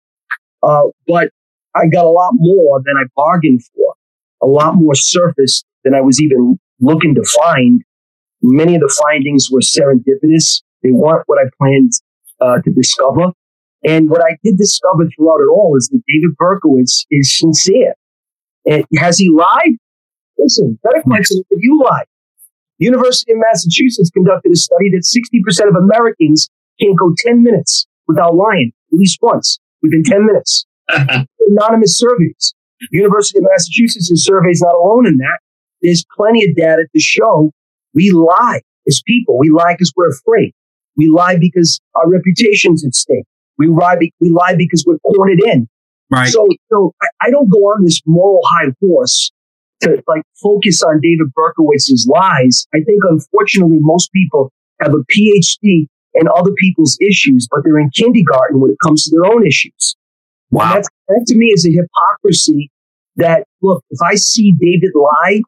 [0.62, 1.30] Uh, but
[1.74, 3.94] I got a lot more than I bargained for,
[4.42, 7.82] a lot more surface than I was even looking to find.
[8.42, 10.62] Many of the findings were serendipitous.
[10.82, 11.92] They weren't what I planned
[12.40, 13.32] uh, to discover.
[13.84, 17.94] And what I did discover throughout it all is that David Berkowitz is sincere.
[18.64, 19.76] And has he lied?
[20.38, 22.06] Listen, better question if you lied.
[22.78, 26.48] University of Massachusetts conducted a study that 60% of Americans
[26.80, 30.64] can't go 10 minutes without lying, at least once, within 10 minutes.
[30.88, 32.54] Anonymous surveys.
[32.90, 35.38] University of Massachusetts surveys not alone in that.
[35.80, 37.52] There's plenty of data to show
[37.94, 39.38] we lie as people.
[39.38, 40.52] We lie because we're afraid.
[40.96, 43.24] We lie because our reputation's at stake.
[43.62, 45.68] We lie, we lie because we're cornered in.
[46.10, 46.28] Right.
[46.28, 49.30] So, so I, I don't go on this moral high horse
[49.82, 52.66] to like focus on David Berkowitz's lies.
[52.74, 57.90] I think unfortunately most people have a PhD in other people's issues, but they're in
[57.94, 59.96] kindergarten when it comes to their own issues.
[60.50, 60.74] Wow.
[60.74, 62.70] that's, that to me is a hypocrisy
[63.16, 65.40] that, look, if I see David lie,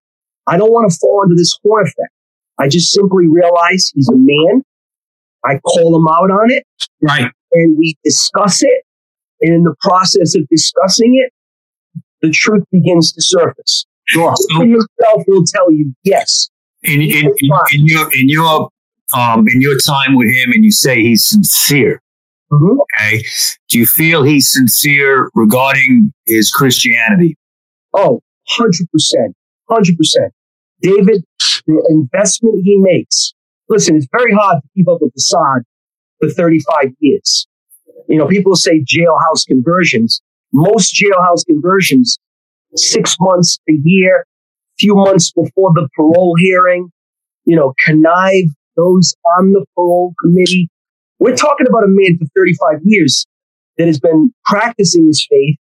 [0.47, 2.13] I don't want to fall into this horn effect.
[2.59, 4.63] I just simply realize he's a man.
[5.45, 6.65] I call him out on it
[7.05, 7.31] Right.
[7.55, 8.85] And we discuss it.
[9.41, 11.33] And in the process of discussing it,
[12.23, 13.87] the truth begins to surface.
[14.07, 14.35] Sure.
[14.37, 16.49] So- himself will tell you, yes.
[16.83, 18.69] in, in, in, in your in your
[19.17, 22.03] um in your time with him and you say he's sincere
[22.53, 22.77] Mhm.
[22.83, 23.25] okay
[23.71, 27.37] do you feel he's sincere regarding his christianity
[27.95, 28.21] Oh,
[28.59, 29.35] 100%.
[29.71, 30.31] 100%.
[30.83, 31.25] David,
[31.67, 33.33] the investment he makes.
[33.69, 35.63] Listen, it's very hard to keep up with Assad
[36.21, 37.47] for 35 years.
[38.09, 40.21] You know, people say jailhouse conversions.
[40.53, 42.19] Most jailhouse conversions,
[42.77, 44.25] six months, a year,
[44.79, 46.91] few months before the parole hearing,
[47.45, 48.47] you know, connive
[48.77, 50.69] those on the parole committee.
[51.19, 53.27] We're talking about a man for 35 years
[53.79, 55.57] that has been practicing his faith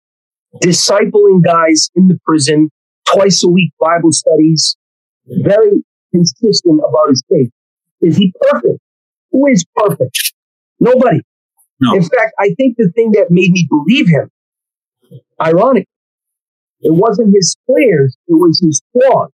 [0.61, 2.71] discipling guys in the prison,
[3.13, 4.77] twice a week Bible studies,
[5.27, 5.83] very
[6.13, 7.51] consistent about his faith.
[8.01, 8.79] Is he perfect?
[9.31, 10.35] Who is perfect?
[10.83, 11.21] Nobody.
[11.81, 11.95] No.
[11.95, 14.29] In fact, I think the thing that made me believe him,
[15.41, 15.87] ironically,
[16.81, 19.31] it wasn't his flares, it was his flaws.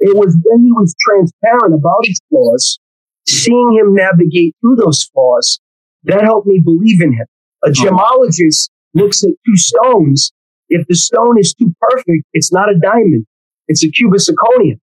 [0.00, 2.80] It was when he was transparent about his flaws,
[3.28, 5.60] seeing him navigate through those flaws,
[6.04, 7.26] that helped me believe in him.
[7.64, 7.70] A oh.
[7.70, 10.32] gemologist looks at two stones.
[10.68, 13.26] If the stone is too perfect, it's not a diamond.
[13.68, 14.80] It's a cubic zirconium.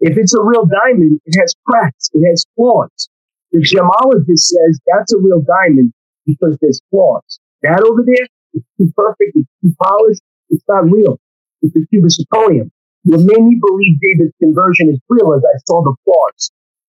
[0.00, 2.10] If it's a real diamond, it has cracks.
[2.12, 3.08] It has flaws.
[3.52, 5.92] The gemologist says that's a real diamond
[6.26, 7.40] because there's flaws.
[7.62, 9.32] That over there is too perfect.
[9.34, 10.22] It's too polished.
[10.50, 11.18] It's not real.
[11.62, 12.70] It's a cubic zirconium.
[13.04, 16.50] What made me believe David's conversion is real is I saw the flaws.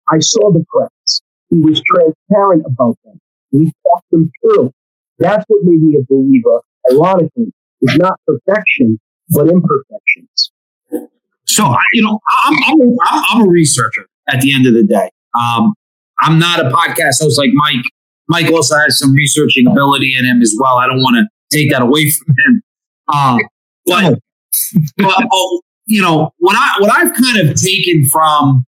[0.09, 1.21] I saw the cracks.
[1.49, 3.19] He was transparent about them.
[3.51, 4.71] He talked them through.
[5.19, 6.61] That's what made me a believer.
[6.91, 8.99] Ironically, is not perfection,
[9.29, 10.51] but imperfections.
[11.45, 15.09] So you know, I'm I'm a, I'm a researcher at the end of the day.
[15.39, 15.73] Um,
[16.20, 17.84] I'm not a podcast host like Mike.
[18.30, 20.78] Mike also has some researching ability in him as well.
[20.78, 22.61] I don't want to take that away from him.
[23.07, 23.38] Uh,
[23.86, 24.20] but,
[24.97, 28.65] but oh, you know, what I what I've kind of taken from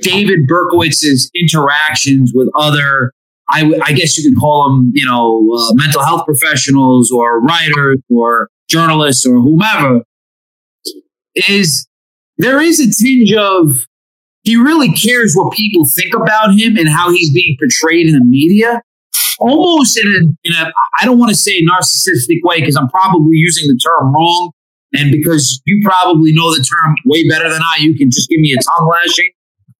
[0.00, 3.12] David Berkowitz's interactions with other,
[3.50, 7.40] I, w- I guess you could call them, you know, uh, mental health professionals or
[7.40, 10.02] writers or journalists or whomever,
[11.34, 11.88] is
[12.38, 13.86] there is a tinge of
[14.44, 18.24] he really cares what people think about him and how he's being portrayed in the
[18.24, 18.82] media.
[19.40, 23.36] Almost in a, in a I don't want to say narcissistic way because I'm probably
[23.36, 24.52] using the term wrong.
[24.92, 28.38] And because you probably know the term way better than I, you can just give
[28.38, 29.32] me a tongue lashing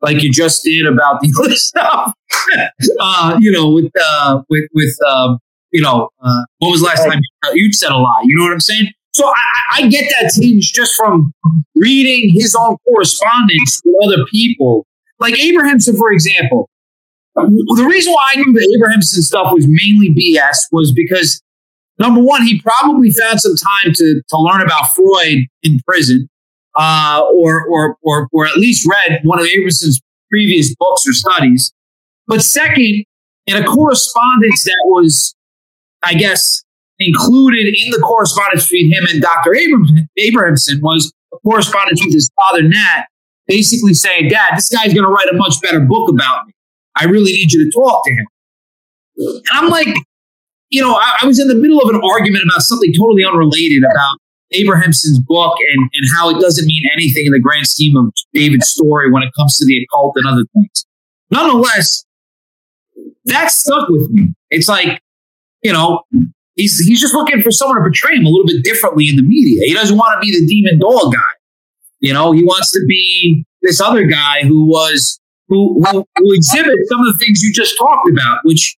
[0.05, 2.15] like you just did about the other stuff.
[3.01, 5.37] uh, you know, with uh, with with uh,
[5.73, 7.21] you know, uh, what was the last time
[7.55, 8.23] you said a lie?
[8.25, 8.93] You know what I'm saying?
[9.15, 9.33] So I,
[9.75, 11.33] I get that tinge just from
[11.77, 14.87] reading his own correspondence with other people,
[15.21, 16.69] like Abrahamsen, for example.
[17.37, 21.41] The reason why I knew the Abrahamsen stuff was mainly BS was because
[21.99, 26.29] number one, he probably found some time to to learn about Freud in prison,
[26.77, 30.01] uh, or or or or at least read one of Abrahamsen's
[30.31, 31.73] previous books or studies.
[32.27, 33.05] But second,
[33.47, 35.35] in a correspondence that was,
[36.03, 36.64] I guess,
[36.99, 39.55] included in the correspondence between him and Dr.
[40.18, 43.07] Abrahamsen was a correspondence with his father, Nat,
[43.47, 46.53] basically saying, Dad, this guy's going to write a much better book about me.
[46.97, 48.26] I really need you to talk to him.
[49.16, 49.88] And I'm like,
[50.70, 53.82] you know, I, I was in the middle of an argument about something totally unrelated
[53.84, 54.16] about
[54.53, 58.68] Abrahamsen's book and, and how it doesn't mean anything in the grand scheme of David's
[58.68, 60.86] story when it comes to the occult and other things.
[61.30, 62.05] Nonetheless,
[63.24, 64.34] that stuck with me.
[64.51, 65.01] It's like,
[65.62, 66.03] you know,
[66.57, 69.22] he's he's just looking for someone to portray him a little bit differently in the
[69.22, 69.66] media.
[69.66, 71.20] He doesn't want to be the demon doll guy.
[72.00, 76.88] You know, he wants to be this other guy who was who who, who exhibits
[76.88, 78.76] some of the things you just talked about, which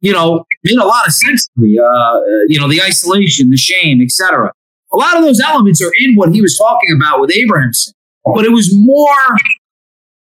[0.00, 1.78] you know made a lot of sense to me.
[1.78, 4.52] Uh, you know, the isolation, the shame, etc.
[4.92, 7.94] A lot of those elements are in what he was talking about with Abrahamsen,
[8.24, 9.36] but it was more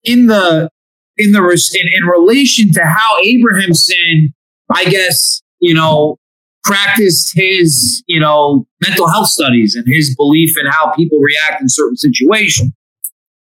[0.04, 0.68] in the
[1.16, 4.34] in the in, in relation to how Abrahamsen,
[4.70, 6.18] I guess, you know,
[6.64, 11.68] practiced his, you know, mental health studies and his belief in how people react in
[11.68, 12.72] certain situations.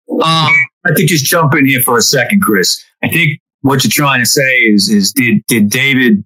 [0.09, 0.21] Um,
[0.85, 2.83] I think just jump in here for a second, Chris.
[3.03, 6.23] I think what you're trying to say is, is did did David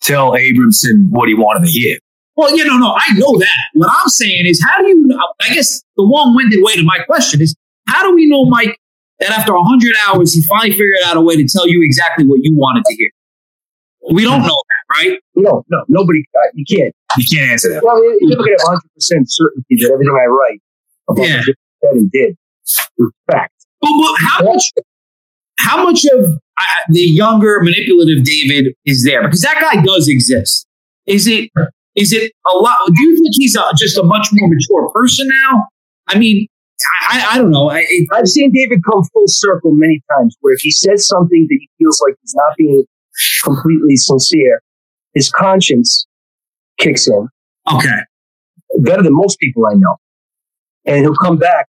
[0.00, 1.98] tell Abramson what he wanted to hear?
[2.36, 3.58] Well, you know, no, I know that.
[3.74, 5.20] What I'm saying is, how do you?
[5.40, 7.54] I guess the long-winded way to my question is,
[7.88, 8.78] how do we know, Mike,
[9.18, 12.38] that after 100 hours, he finally figured out a way to tell you exactly what
[12.42, 13.10] you wanted to hear?
[14.12, 15.18] We don't know that, right?
[15.34, 16.22] No, no, nobody.
[16.34, 16.94] Uh, you can't.
[17.16, 17.82] You can't answer that.
[17.82, 20.60] Well, you never get 100 percent certainty that everything I write
[21.08, 21.42] about Yeah.
[21.42, 21.54] said
[21.92, 22.80] and did is
[23.30, 23.52] fact.
[23.80, 24.72] But, but how much?
[25.60, 29.22] How much of uh, the younger manipulative David is there?
[29.22, 30.66] Because that guy does exist.
[31.06, 31.50] Is it?
[31.96, 32.78] Is it a lot?
[32.86, 35.66] Do you think he's a, just a much more mature person now?
[36.06, 36.46] I mean,
[37.10, 37.70] I, I, don't know.
[37.70, 41.56] I, I've seen David come full circle many times, where if he says something that
[41.58, 42.84] he feels like he's not being
[43.42, 44.60] completely sincere,
[45.18, 46.06] his conscience
[46.78, 47.28] kicks in
[47.72, 48.00] okay.
[48.78, 49.96] better than most people I know,
[50.86, 51.66] and he'll come back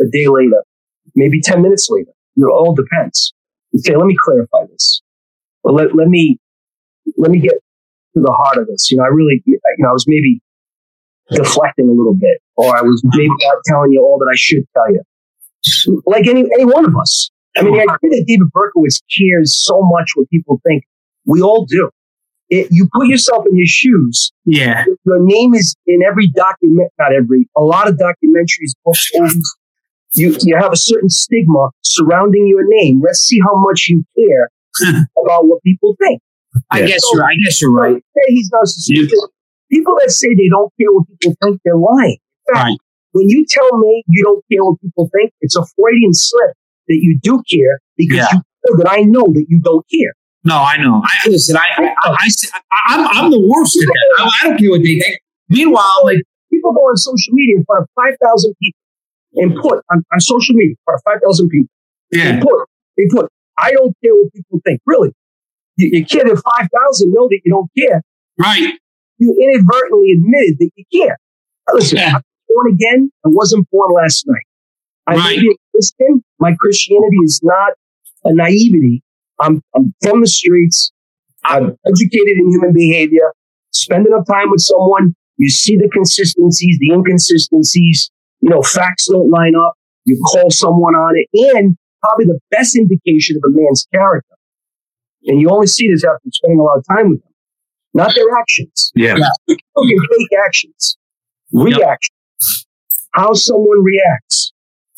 [0.00, 0.64] a day later,
[1.14, 2.10] maybe 10 minutes later.
[2.36, 3.32] It all depends.
[3.70, 5.00] You say, let me clarify this.
[5.62, 6.38] Or let, let me,
[7.16, 7.54] let me get
[8.14, 8.90] to the heart of this.
[8.90, 10.40] You know, I really, you know, I was maybe
[11.30, 14.64] deflecting a little bit, or I was maybe not telling you all that I should
[14.74, 15.02] tell you.
[16.04, 17.30] Like any, any one of us.
[17.56, 20.84] I mean, the idea that David Berkowitz cares so much what people think,
[21.24, 21.90] we all do.
[22.48, 24.84] It, you put yourself in his shoes, Yeah.
[25.04, 29.56] your name is in every document, not every, a lot of documentaries, books, movies.
[30.12, 33.02] You, you have a certain stigma surrounding your name.
[33.04, 34.50] Let's see how much you care
[35.24, 36.20] about what people think.
[36.70, 36.86] I Yeah.
[36.86, 37.24] guess you're.
[37.24, 37.96] I guess you're right.
[38.14, 39.10] Say he's narcissistic.
[39.70, 42.18] People that say they don't care what people think, they're lying.
[42.48, 42.78] In fact, Right.
[43.12, 46.52] when you tell me you don't care what people think, it's a Freudian slip
[46.88, 48.28] that you do care because Yeah.
[48.32, 48.40] you
[48.70, 50.14] know that I know that you don't care.
[50.46, 51.02] No, I know.
[51.04, 51.56] I listen.
[51.56, 52.28] I, I, I,
[52.88, 54.06] I am I'm the worst at that.
[54.18, 55.18] I, I don't care what they think.
[55.48, 56.18] Meanwhile, like
[56.52, 58.78] People go on social media in front of 5,000 people
[59.34, 61.68] and put on, on social media in front of 5,000 people.
[62.12, 62.32] Yeah.
[62.36, 64.80] They put, they put, I don't care what people think.
[64.86, 65.10] Really?
[65.76, 68.00] You, you care that 5,000 know that you don't care.
[68.38, 68.72] right.
[69.18, 71.18] You inadvertently admitted that you care.
[71.68, 72.14] Now, Listen, Yeah.
[72.16, 73.10] I'm born again.
[73.24, 74.46] I wasn't born last night.
[75.08, 75.40] I may Right.
[75.40, 76.22] be a Christian.
[76.38, 77.72] My Christianity is not
[78.24, 79.02] a naivety.
[79.40, 80.92] I'm, I'm from the streets.
[81.44, 83.32] I'm educated in human behavior.
[83.72, 85.14] Spend enough time with someone.
[85.36, 88.10] You see the consistencies, the inconsistencies.
[88.40, 89.74] You know, facts don't line up.
[90.04, 91.28] You call someone on it.
[91.56, 94.34] And probably the best indication of a man's character.
[95.26, 97.32] And you only see this after spending a lot of time with them,
[97.94, 98.92] not their actions.
[98.94, 99.16] Yeah.
[99.48, 100.96] People can fake actions,
[101.52, 102.14] reaction,
[103.12, 104.52] how someone reacts.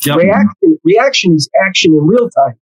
[0.05, 0.17] Yep.
[0.17, 2.59] Reaction, reaction is action in real time.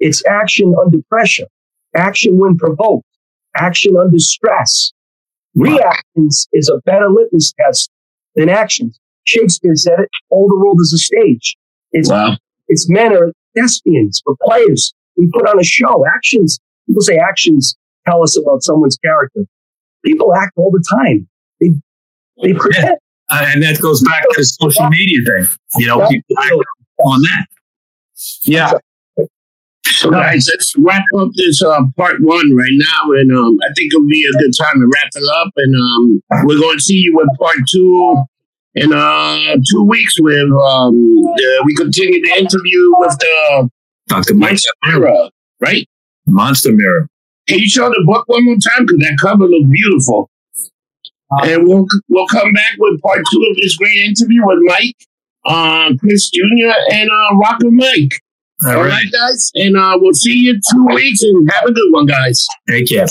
[0.00, 1.46] It's action under pressure,
[1.94, 3.06] action when provoked,
[3.56, 4.92] action under stress.
[5.54, 7.90] Reactions is a better litmus test
[8.36, 8.98] than actions.
[9.24, 11.56] Shakespeare said it, all the world is a stage.
[11.92, 12.36] It's, Wow.
[12.68, 14.94] it's men are thespians for players.
[15.16, 16.04] We put on a show.
[16.14, 17.76] Actions, people say actions
[18.06, 19.44] tell us about someone's character.
[20.04, 21.28] People act all the time.
[21.60, 21.70] They,
[22.42, 22.98] they pretend.
[23.30, 25.48] Uh, and that goes back to the social media thing.
[25.76, 26.54] You know, people act
[27.04, 27.46] on that.
[28.44, 28.72] Yeah.
[29.96, 33.92] So guys, let's wrap up this uh, part one right now, and um, I think
[33.92, 35.52] it'll be a good time to wrap it up.
[35.56, 38.22] And um, we're going to see you with part two
[38.74, 40.14] in uh, two weeks.
[40.20, 43.70] With um, the, we continue the interview with the
[44.08, 44.34] Dr.
[44.34, 45.30] Mike Monster Mirror,
[45.60, 45.88] right?
[46.26, 47.08] Monster Mirror.
[47.48, 48.86] Can you show the book one more time?
[48.86, 50.30] Because that cover looks beautiful.
[51.42, 54.96] and we'll we'll come back with part two of this great interview with Mike,
[55.44, 56.72] uh, Chris Jr.
[56.92, 58.12] and uh, Rocker Mike.
[58.64, 58.88] All All right.
[58.88, 61.22] right, guys, and uh, we'll see you in two weeks.
[61.22, 62.46] And have a good one, guys.
[62.68, 63.06] Take care.